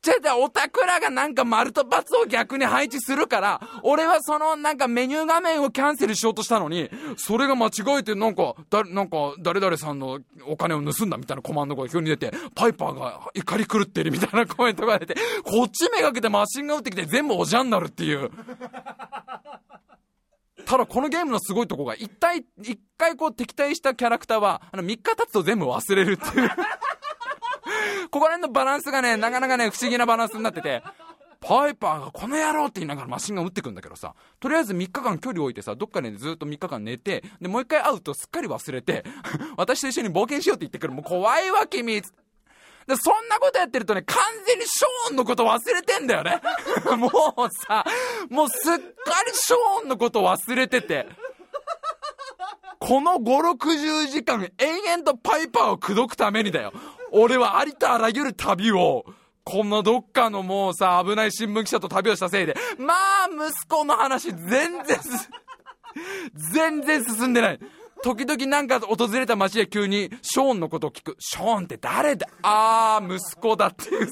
[0.00, 1.86] ちゃおたくらがなんか丸と×
[2.22, 18.30] を逆に配置するから、俺はそのなんかメニュー画面をキャンセルしようとしたのに、それが間違えてなんか、だ、なんか、誰々さんのお金を盗んだみたいなコマンドが急に出て、パイパーが怒り狂ってるみたいなコメントが出て、こっちめがけてマシンが撃ってきて全部おじゃんなるっていう。
[20.64, 26.50] ただこのゲームのすごいとこが、一体、一回こう敵対したキャラクターは、あの3日経つと全部忘れるっていう
[28.10, 30.82] ここら辺のバランスがね、なかなかね、不思議なバランスになってて、
[31.40, 39.04] パイパーがこの野郎って言いながらマシンガン撃ってくんだけどさ、とりあえず3日間距離置いてさ、どっかでずっと3日間寝て、で、もう一回会うとすっかり忘れて、
[39.56, 40.92] 私と一緒に冒険しようって言ってくる。
[40.92, 42.02] もう怖いわ、君。
[42.88, 44.16] で、そんなことやってるとね、完
[44.46, 46.40] 全にショーンのこと忘れてんだよね。
[46.96, 47.84] もうさ、
[48.30, 48.80] もうすっか
[49.26, 51.06] りショーンのこと忘れてて。
[52.80, 56.72] この5、60時間延々とパイパーを口説くためにだよ。
[57.12, 59.04] 俺はありとあらゆる旅を、
[59.44, 64.82] このどっかのもうさ、危ない新聞記者と旅をしたせいで、まあ、息子の話全然
[66.52, 67.60] 全然進んでない。
[68.02, 71.16] 時々なんか訪れた街で急に、ショーンのことを聞く。
[71.18, 72.28] ショーンって誰だ？
[72.42, 74.08] あー、息子だっていう。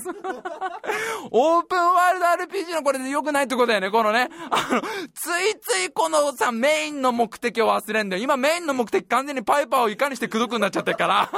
[1.30, 4.28] オープンワールド RPG のこれで良くないってことだよね、このね。
[4.50, 4.80] あの、
[5.14, 8.22] ついついこのさ、メインの目的を忘れんだよ。
[8.22, 11.30] 今メインの目的完全にパイパーをいかにして口説くなっちゃってるから。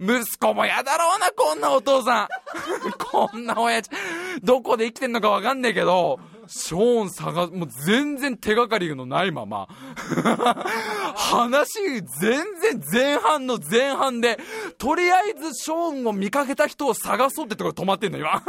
[0.00, 2.28] 息子も嫌だろうな、こんなお父さん。
[2.98, 3.90] こんな親父。
[4.42, 9.68] どこで生きてんのかわかんねえけど、ショーン探す、もう全然手がかりのないまま。
[11.14, 12.02] 話、全
[12.60, 14.38] 然前半の前半で、
[14.78, 18.42] とりあえずショーンを見かけた人を探そうってところで止まってんの、今。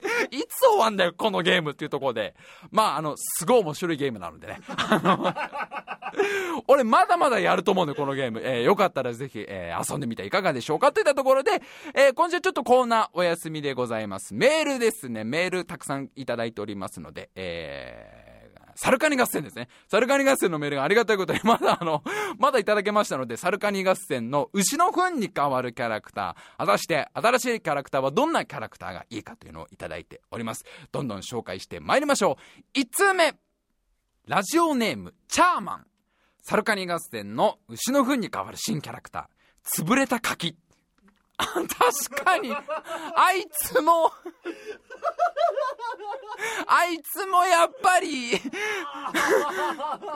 [0.30, 2.34] いつ終わんだよ、このゲームっていうところで。
[2.70, 4.60] まあ、あの、すごい面白いゲームなのでね。
[6.68, 8.40] 俺、まだまだやると思うんだよ、このゲーム。
[8.42, 11.62] えー、よかったらぜひ、えー、遊んでみてはいかがでしょうかといったところで、
[11.94, 14.34] えー、今週ちょっとコーナーお休みでございます。
[14.34, 15.24] メールですね。
[15.24, 19.68] メールたくさんいただいておりますので、でえー、サルカニ合戦ですね。
[19.88, 22.04] サルカニ合戦のメールがありがたいことに、まだあの、
[22.38, 30.64] まだいただけましたので、サルカニ合戦の牛の糞に変わるキャラクター、果たして新しいキャラクターはどんなキャラクターがいいかというのをいただいております。
[30.92, 32.38] どんどん紹介して参りましょ
[32.74, 32.78] う。
[32.78, 33.34] 1通目。
[34.26, 35.86] ラジオネーム、チャーマン。
[36.42, 40.56] サルカニ合戦の牛の糞に変わる新キャラクター、潰れた柿。
[41.38, 42.54] 確かに、
[43.14, 44.10] あいつも。
[46.66, 48.40] あいつもやっぱり。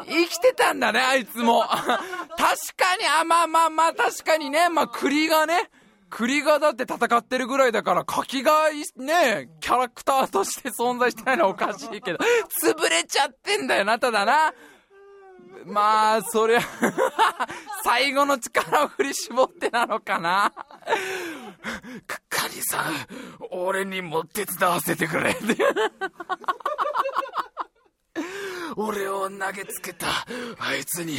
[0.07, 1.63] 生きてたんだね、あいつも。
[1.63, 5.71] 確かに、あ、まあまあまあ、確かにね、まあ栗がね、
[6.09, 12.19] 栗がだって戦ってるぐらいだから、柿がね、キャラクターとして存在してないのはおかしいけど、
[12.65, 14.53] 潰れちゃってんだよな、ただな。
[15.67, 16.61] まあ、そりゃ
[17.85, 20.53] 最後の力を振り絞ってなのかな。
[22.07, 22.95] かかりさん、
[23.51, 25.37] 俺にも手伝わせてくれ。
[28.77, 30.07] 俺を投げつけた
[30.59, 31.19] あいつに、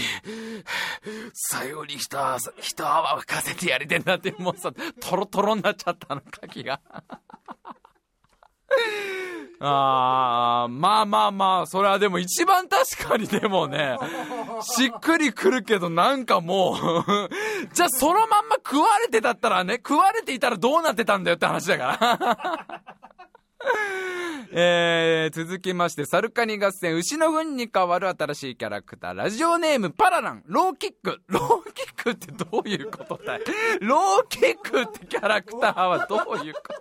[1.34, 6.80] 最後に一泡、一泡吹かせてやりてんだって、もうさ、トロトロになっちゃったの、柿が。
[9.64, 13.98] あー、まあまあまあ、それはでも一番確かにでもね、
[14.62, 17.30] しっくりくるけどなんかもう
[17.72, 22.86] じゃあそのまんま食われてたったらね、食われていたらどうなってたんだよって話だから。
[24.54, 31.22] えー、続きまして、サルカニ合戦、牛の糞に変わる新しいキャラクター、ラジオネーム、パララン、ローキック。
[31.28, 33.42] ローキックってどういうことだい？
[33.80, 36.74] ローキックってキャラクターはどういうこと？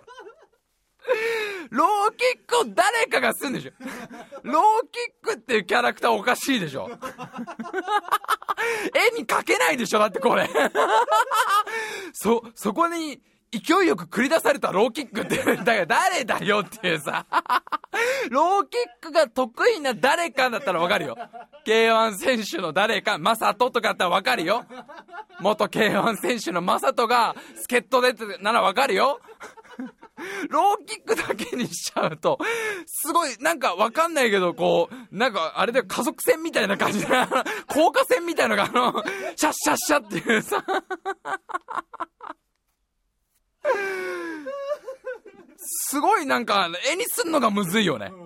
[1.69, 3.71] ローキックを誰かがすんでしょ
[4.43, 6.89] ローキックっていうキャラクターおかしいでしょ
[9.15, 10.49] 絵に描けないでしょだってこれ
[12.13, 13.21] そ、そこに
[13.51, 17.25] 勢いよく繰り出されたローキックって、だから誰だよっていうさ
[18.29, 21.17] ローキックが得意な誰かだったらわかるよ。
[21.65, 24.65] K1 選手の誰か、マサトとかだったらわかるよ。
[25.39, 29.19] 元 K1 選手のマサトが助っ人でってならわかるよ。
[30.49, 32.39] ローキックだけにしちゃうと、
[32.85, 37.07] すごい、なんかわかんないけど、こう、なんかあれで加速線みたいな感じで、
[37.67, 39.03] 高架線みたいなのが、あの、
[39.35, 40.63] シャッシャッシャっていうさ、
[45.57, 48.11] すごいなんか、絵にすんのがむずいよね。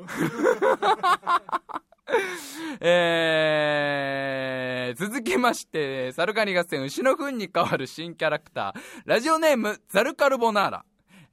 [2.80, 10.86] えー、続きまして、サルカニ合戦、牛の糞に変わる新キャラクター、ラジオネーム、ザルカルボナーラ。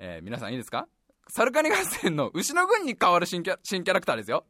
[0.04, 0.88] えー、皆さんいいですか？
[1.28, 4.44] サルカニ合戦の牛の軍に変わる新キャ新キャラクターですよ。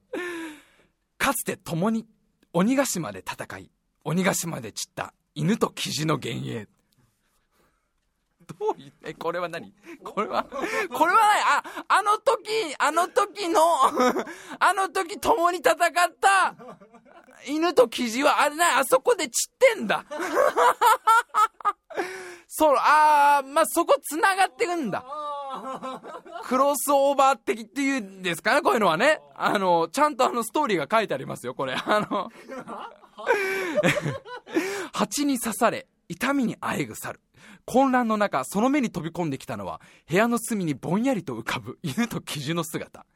[1.18, 2.06] かつて共に
[2.54, 3.70] 鬼ヶ島で戦い、
[4.02, 6.66] 鬼ヶ島で散った犬とキジの幻影。
[8.58, 9.74] どういう、え、これは何？
[10.02, 10.56] これは、こ
[11.06, 11.18] れは
[11.62, 12.48] あ、あの時、
[12.78, 13.60] あの時の
[14.58, 15.76] あの時共に戦っ
[16.18, 16.54] た
[17.46, 20.06] 犬とキジは、あれな、あそこで散ってんだ。
[22.48, 25.04] そう、あー、まあ、そこ繋がってくんだ。
[26.44, 29.20] クロスオーバー的っていうんですかね、こういうのはね。
[29.34, 31.74] あの、ちゃんとあのストーリーが書いてありますよ、これ。
[31.74, 32.30] あの、
[34.92, 37.20] 蜂に刺され、痛みにあえぐ猿。
[37.64, 43.06] 混乱の中、その目に飛び込んできたのは、部屋の隅にぼんやりと浮かぶ犬とキジの姿。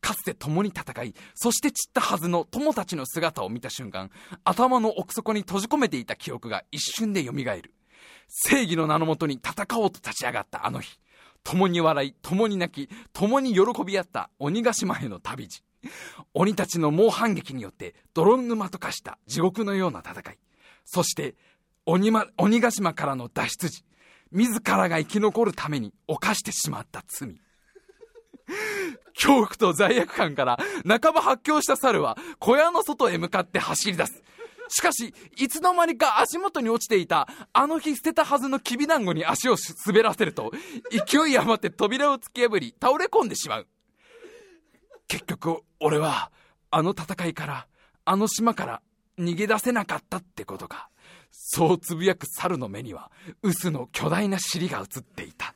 [0.00, 2.18] かつて共に戦い、そして散ったは？
[2.18, 4.10] ずの友たちの姿を見た瞬間、
[4.44, 7.72] 頭の奥底に閉じ込めていた記憶が一瞬で蘇る。
[8.28, 10.98] 正義の名のもとに戦おうと立ち上がったあの日。
[11.44, 15.62] 共に笑い、共に泣き、共に喜び合った鬼ヶ島への旅路。
[16.32, 20.38] 鬼たちの猛反撃によって泥沼と化した地獄のような戦い。
[20.84, 21.34] そして、
[21.86, 23.84] 鬼,、ま、鬼ヶ島からの脱出時、
[24.32, 27.40] 自らが生き残るために犯してしまった罪。
[29.14, 34.22] 恐怖と罪悪感から半ば発狂した猿は小屋の外へ向かって走り出す。
[34.68, 39.56] しかし、いつの間にか足元に落ちていた、あの日捨てたはずのきびだんごに足を
[39.86, 40.52] 滑らせると、
[40.90, 43.66] 勢い余って扉を突き破り、倒れ込んでしまう。
[45.08, 46.30] 結局、俺は、
[46.70, 47.66] あの戦いから、
[48.04, 48.82] あの島から
[49.18, 50.88] 逃げ出せなかったってことか。
[51.30, 53.10] そうつぶやく猿の目には、
[53.42, 55.54] 臼の巨大な尻が映っていた。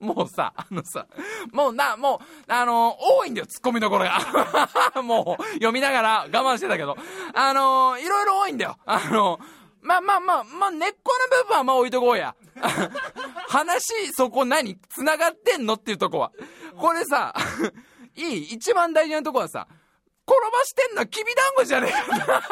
[0.00, 1.06] もうさ、あのさ、
[1.52, 4.20] もうな、もう、あの多いんだよ、ツッコミどころが。
[5.02, 6.96] もう、読みながら我慢してたけど、
[7.34, 8.76] あのいろいろ多いんだよ。
[8.86, 9.40] あの
[9.80, 12.34] まあまあまあ、まあ、根っこの部分はまあ置いとこうや。
[13.48, 16.32] 話、そこ何繋がってんのっていうとこは。
[16.76, 17.34] これさ、
[18.14, 18.42] いい？
[18.54, 19.66] 一番大事なとこはさ、
[20.26, 22.42] 転ばしてんのはきびだんごじゃねえか。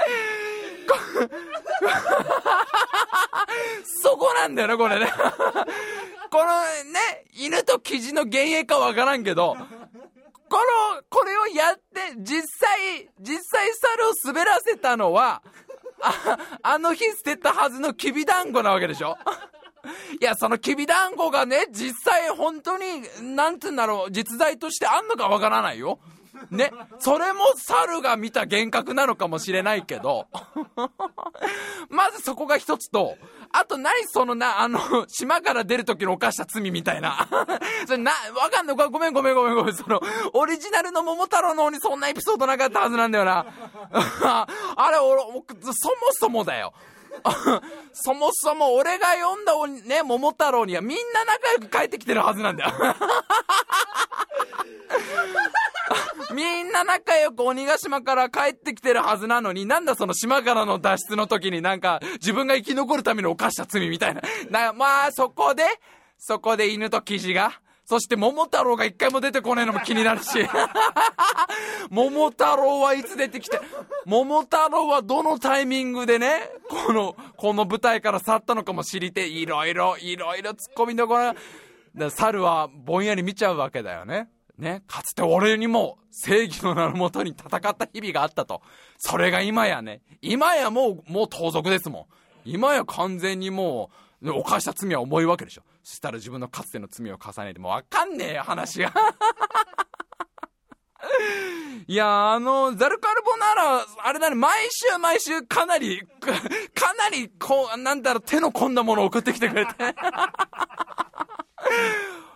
[4.02, 5.12] そこなんだよな、これね。
[6.30, 6.60] この
[6.92, 9.56] ね、犬とキジの幻影かわからんけど、
[10.48, 15.42] この、これをやって、実際、実際猿を滑らせたのは、
[16.00, 19.18] あ、あの日捨てたはずのきびだんごなわけでしょ
[20.20, 23.02] いや、そのきびだんごがね、実際本当に、
[23.34, 25.98] なんて言うんだろう、実在としてあんのかわからないよ。
[26.50, 30.26] ね、それも猿が見た幻覚なのかもしれないけど、
[31.88, 33.16] まずそこが一つと、
[33.52, 37.28] あと何そのな、あの、島から出る時の犯した罪みたいな。
[37.86, 38.76] それな、わかんない。
[38.76, 39.74] ごめんごめんごめんごめん。
[39.74, 40.00] その、
[40.32, 43.46] オリジナルの桃太郎の方にそんなエピソードなかったはずなんだよな。
[44.76, 45.22] あれ、俺、
[45.72, 46.72] そもそもだよ。
[47.92, 52.70] そもそも俺が読んだ鬼ね、桃太郎にはみんな仲良く帰ってきてるはずなんだよ。
[56.34, 64.22] みんな仲良く鬼ヶ島から帰ってきてるはずなのに、なんだその島からの脱出の時になんか自分が生き残るために犯した罪みたいな。
[64.50, 65.64] な、まあそこで、
[66.18, 67.60] そこで犬とキジが、
[67.90, 70.28] そして桃太郎が一回も出てこないのも気になるし。
[71.90, 73.60] 桃太郎はいつ出てきて、
[74.06, 81.34] 桃太郎はどのタイミングでね、この、この舞台から去ったのかも知りて、いろいろ、いろいろ突っ込みどころ、
[82.10, 84.28] 猿はぼんやり見ちゃうわけだよね。
[84.60, 88.62] ね、かつて俺にも正義の名のもとに戦った日々があったと。
[88.98, 92.04] それが今やね、今やもう、もう盗賊ですもん。
[92.44, 93.90] 今や完全にも
[94.22, 95.62] う、犯した罪は重いわけでしょ。
[95.82, 98.92] そしたら自分のかつての罪を重ねてもわかんねえよ、話が。
[101.86, 106.32] いやあの、ザルカルボナーラ、あれだね、毎週毎週かなり、か
[106.94, 109.72] なり、こう、なんだろう、手の込んだものを送ってきてくれて。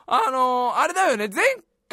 [0.06, 1.44] あのあれだよね、前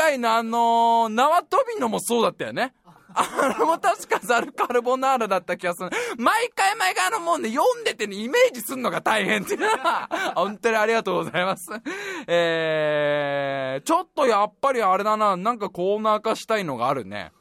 [0.02, 2.74] 回のあのー、縄跳びのもそうだったよね。
[3.14, 5.90] あれも確かザルカルボナーラだった気がする。
[6.18, 10.10] 毎回毎回あのもうね、読んでてね、イメージすんのが大変っていうのは。
[10.36, 11.70] 本当にありがとうございます。
[12.28, 17.32] えー、ちょっとやっぱりあれだな、なんかコーナー化したいのがあるね。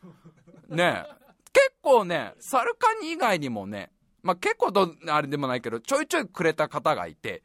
[0.69, 1.07] ね
[1.53, 3.91] 結構ね、サルカニ以外にもね、
[4.23, 7.43] まあ、結構と、あれでもないけど、ちょいちょいくれた方がいて、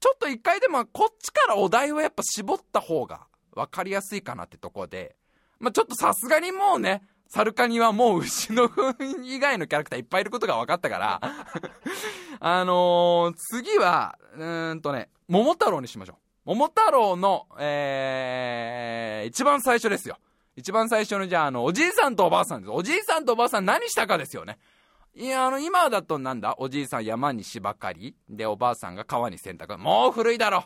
[0.00, 5.16] ちょっと一回でもこっちからお題をやっぱ絞った方が分かりやすいかなってとこで、
[5.58, 8.94] まあ、ちょっとさすがにもうね、サルカニはもう牛の糞
[9.24, 11.20] 以外のキャラクターいっぱいいることが分かったから
[12.40, 16.16] あのー、次は、うーんとね、桃太郎にしましょう。
[16.44, 20.18] 桃太郎の、えー、一番最初ですよ。
[20.56, 22.70] 一番最初のじゃあ、あの、おじいさんとおばあさんです。
[22.70, 24.58] おじいさんとおばあさん何したかですよね。
[25.14, 26.54] いや、あの、今だとなんだ？
[26.58, 29.78] おじいさん山に芝刈りで、おばあさんが川に洗濯。
[29.78, 30.64] もう古いだろ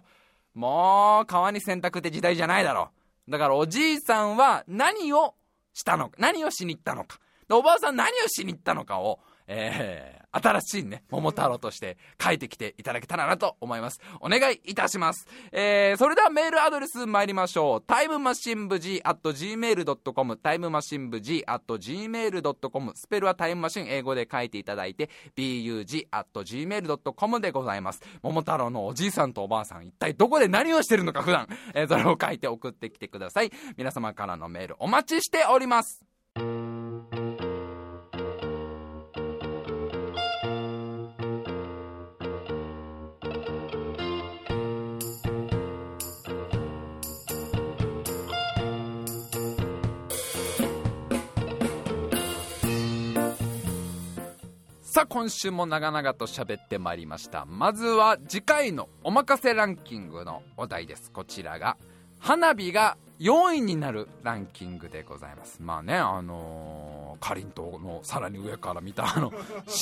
[0.59, 2.91] もう、川に洗濯って時代じゃないだろ
[3.29, 3.31] う。
[3.31, 5.35] だからおじいさんは何を
[5.73, 7.21] したのか、何をしに行ったのか。
[7.47, 14.01] で、おばあさん何をしに行ったのかを、えー、新しいね、桃太郎として書いてきていただけたらなと思います。
[14.21, 15.27] お願いいたします。
[15.53, 17.83] えー、それではメールアドレス参りましょう。
[17.83, 28.03] タイムマシン部 G at gmail.com タイムマシン部 G at gmail.com スペルはタイムマシン英語で書いていただいて bug at gmail.com でございます。
[28.23, 33.51] 桃太郎のおじいさんとおばあさん一体どこで何をしてるのか普段、えー、それを書いて送ってきてください。
[33.79, 36.05] 皆様からのメールお待ちしております。
[54.99, 57.45] さあ今週も長々と喋ってまいりました。
[57.45, 61.13] まずは次回のおまかせランキングのお題です。
[61.13, 61.77] こちらが
[62.19, 65.63] 花火が4位になるランキングでございます。
[65.63, 69.33] まあねあのー、かりんとうのさらに上から見たあの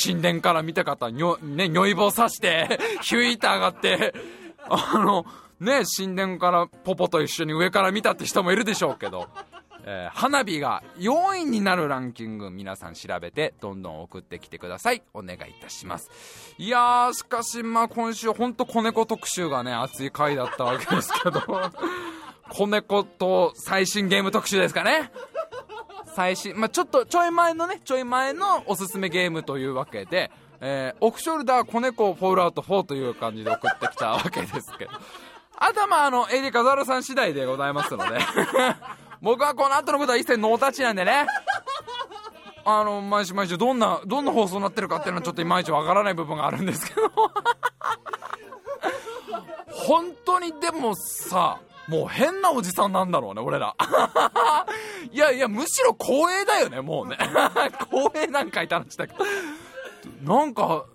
[0.04, 4.14] 神殿から見た方にょね如意棒刺して ヒュイーって上がって
[4.68, 5.24] あの
[5.60, 9.30] ね神殿からポポと一緒に上から見たって人もいるでしょうけど。
[9.86, 15.02] えー花火が4位になるランキング皆さん調べてどんどん送ってきてください。
[15.14, 16.10] お願いいたします。
[16.58, 21.40] いやーしかしまあ今週ほんと子猫特集がね熱い回だったわけですけど。
[22.50, 25.10] 子猫と最新ゲーム特集ですかね。
[26.14, 30.30] 最新、まあ、ちょっとちょい前のねちょい前のおすすめゲームというわけで、
[30.60, 34.90] えーオフショルダー子猫フォールアウト4という感じで送ってきたわけですけど。
[35.58, 38.18] あとはまああのエリカザルさん次第でございますので。
[39.20, 41.26] 僕はこの後のことは一切ノータッチなんでね。
[42.64, 47.10] あの毎週毎週どんなどんな放送になってるかっていうのはちょっといまいちわからない部分があるんですけど。
[49.70, 53.76] 本当にでもさもう変なおじさんなんだろうね俺ら。
[55.12, 57.16] いやいやむしろ光栄だよねもうね。
[57.92, 59.24] 光栄なんかいた話だけど。
[60.22, 60.86] なんか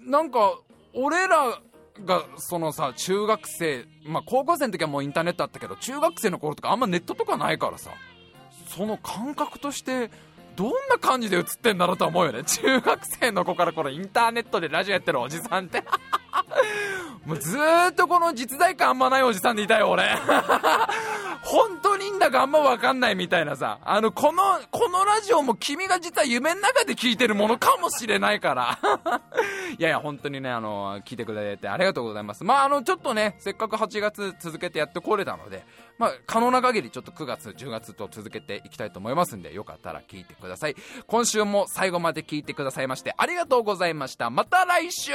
[0.00, 0.58] なんか
[0.92, 1.58] 俺ら
[2.04, 7.90] がそのさ中学生まあ高校生の時はもうインターネットあったけど中学生の頃とかあんまネットとかないからさ
[8.68, 10.10] その感覚として
[10.56, 12.44] どんな感じで映ってんだろうと思うよね。
[12.44, 15.82] 中学生の子からこのインターネットでラジオやってるおじさんって。
[17.24, 20.04] もうずーっとこの実在感あんまないおじさんでいたよ俺。
[21.42, 23.78] 本当にいいんだかあんま分かんないみたいなさ。
[23.84, 28.78] あのこのこのラジオも君が実は夢の中で聞いてるものかもしれないから。
[29.78, 32.44] いやいや本当にねあの聞いてくれてありがとうございます。
[32.44, 35.66] まああのちょっとねせっかく8月続けてやってこれたので
[35.98, 40.76] まあ可能な限りちょっと9月10月と続けていきたいと思いますんでよかったら聞いてください。
[41.06, 44.30] 今週も最後まで聞いてくださいましてありがとうございました。
[44.30, 45.12] また来週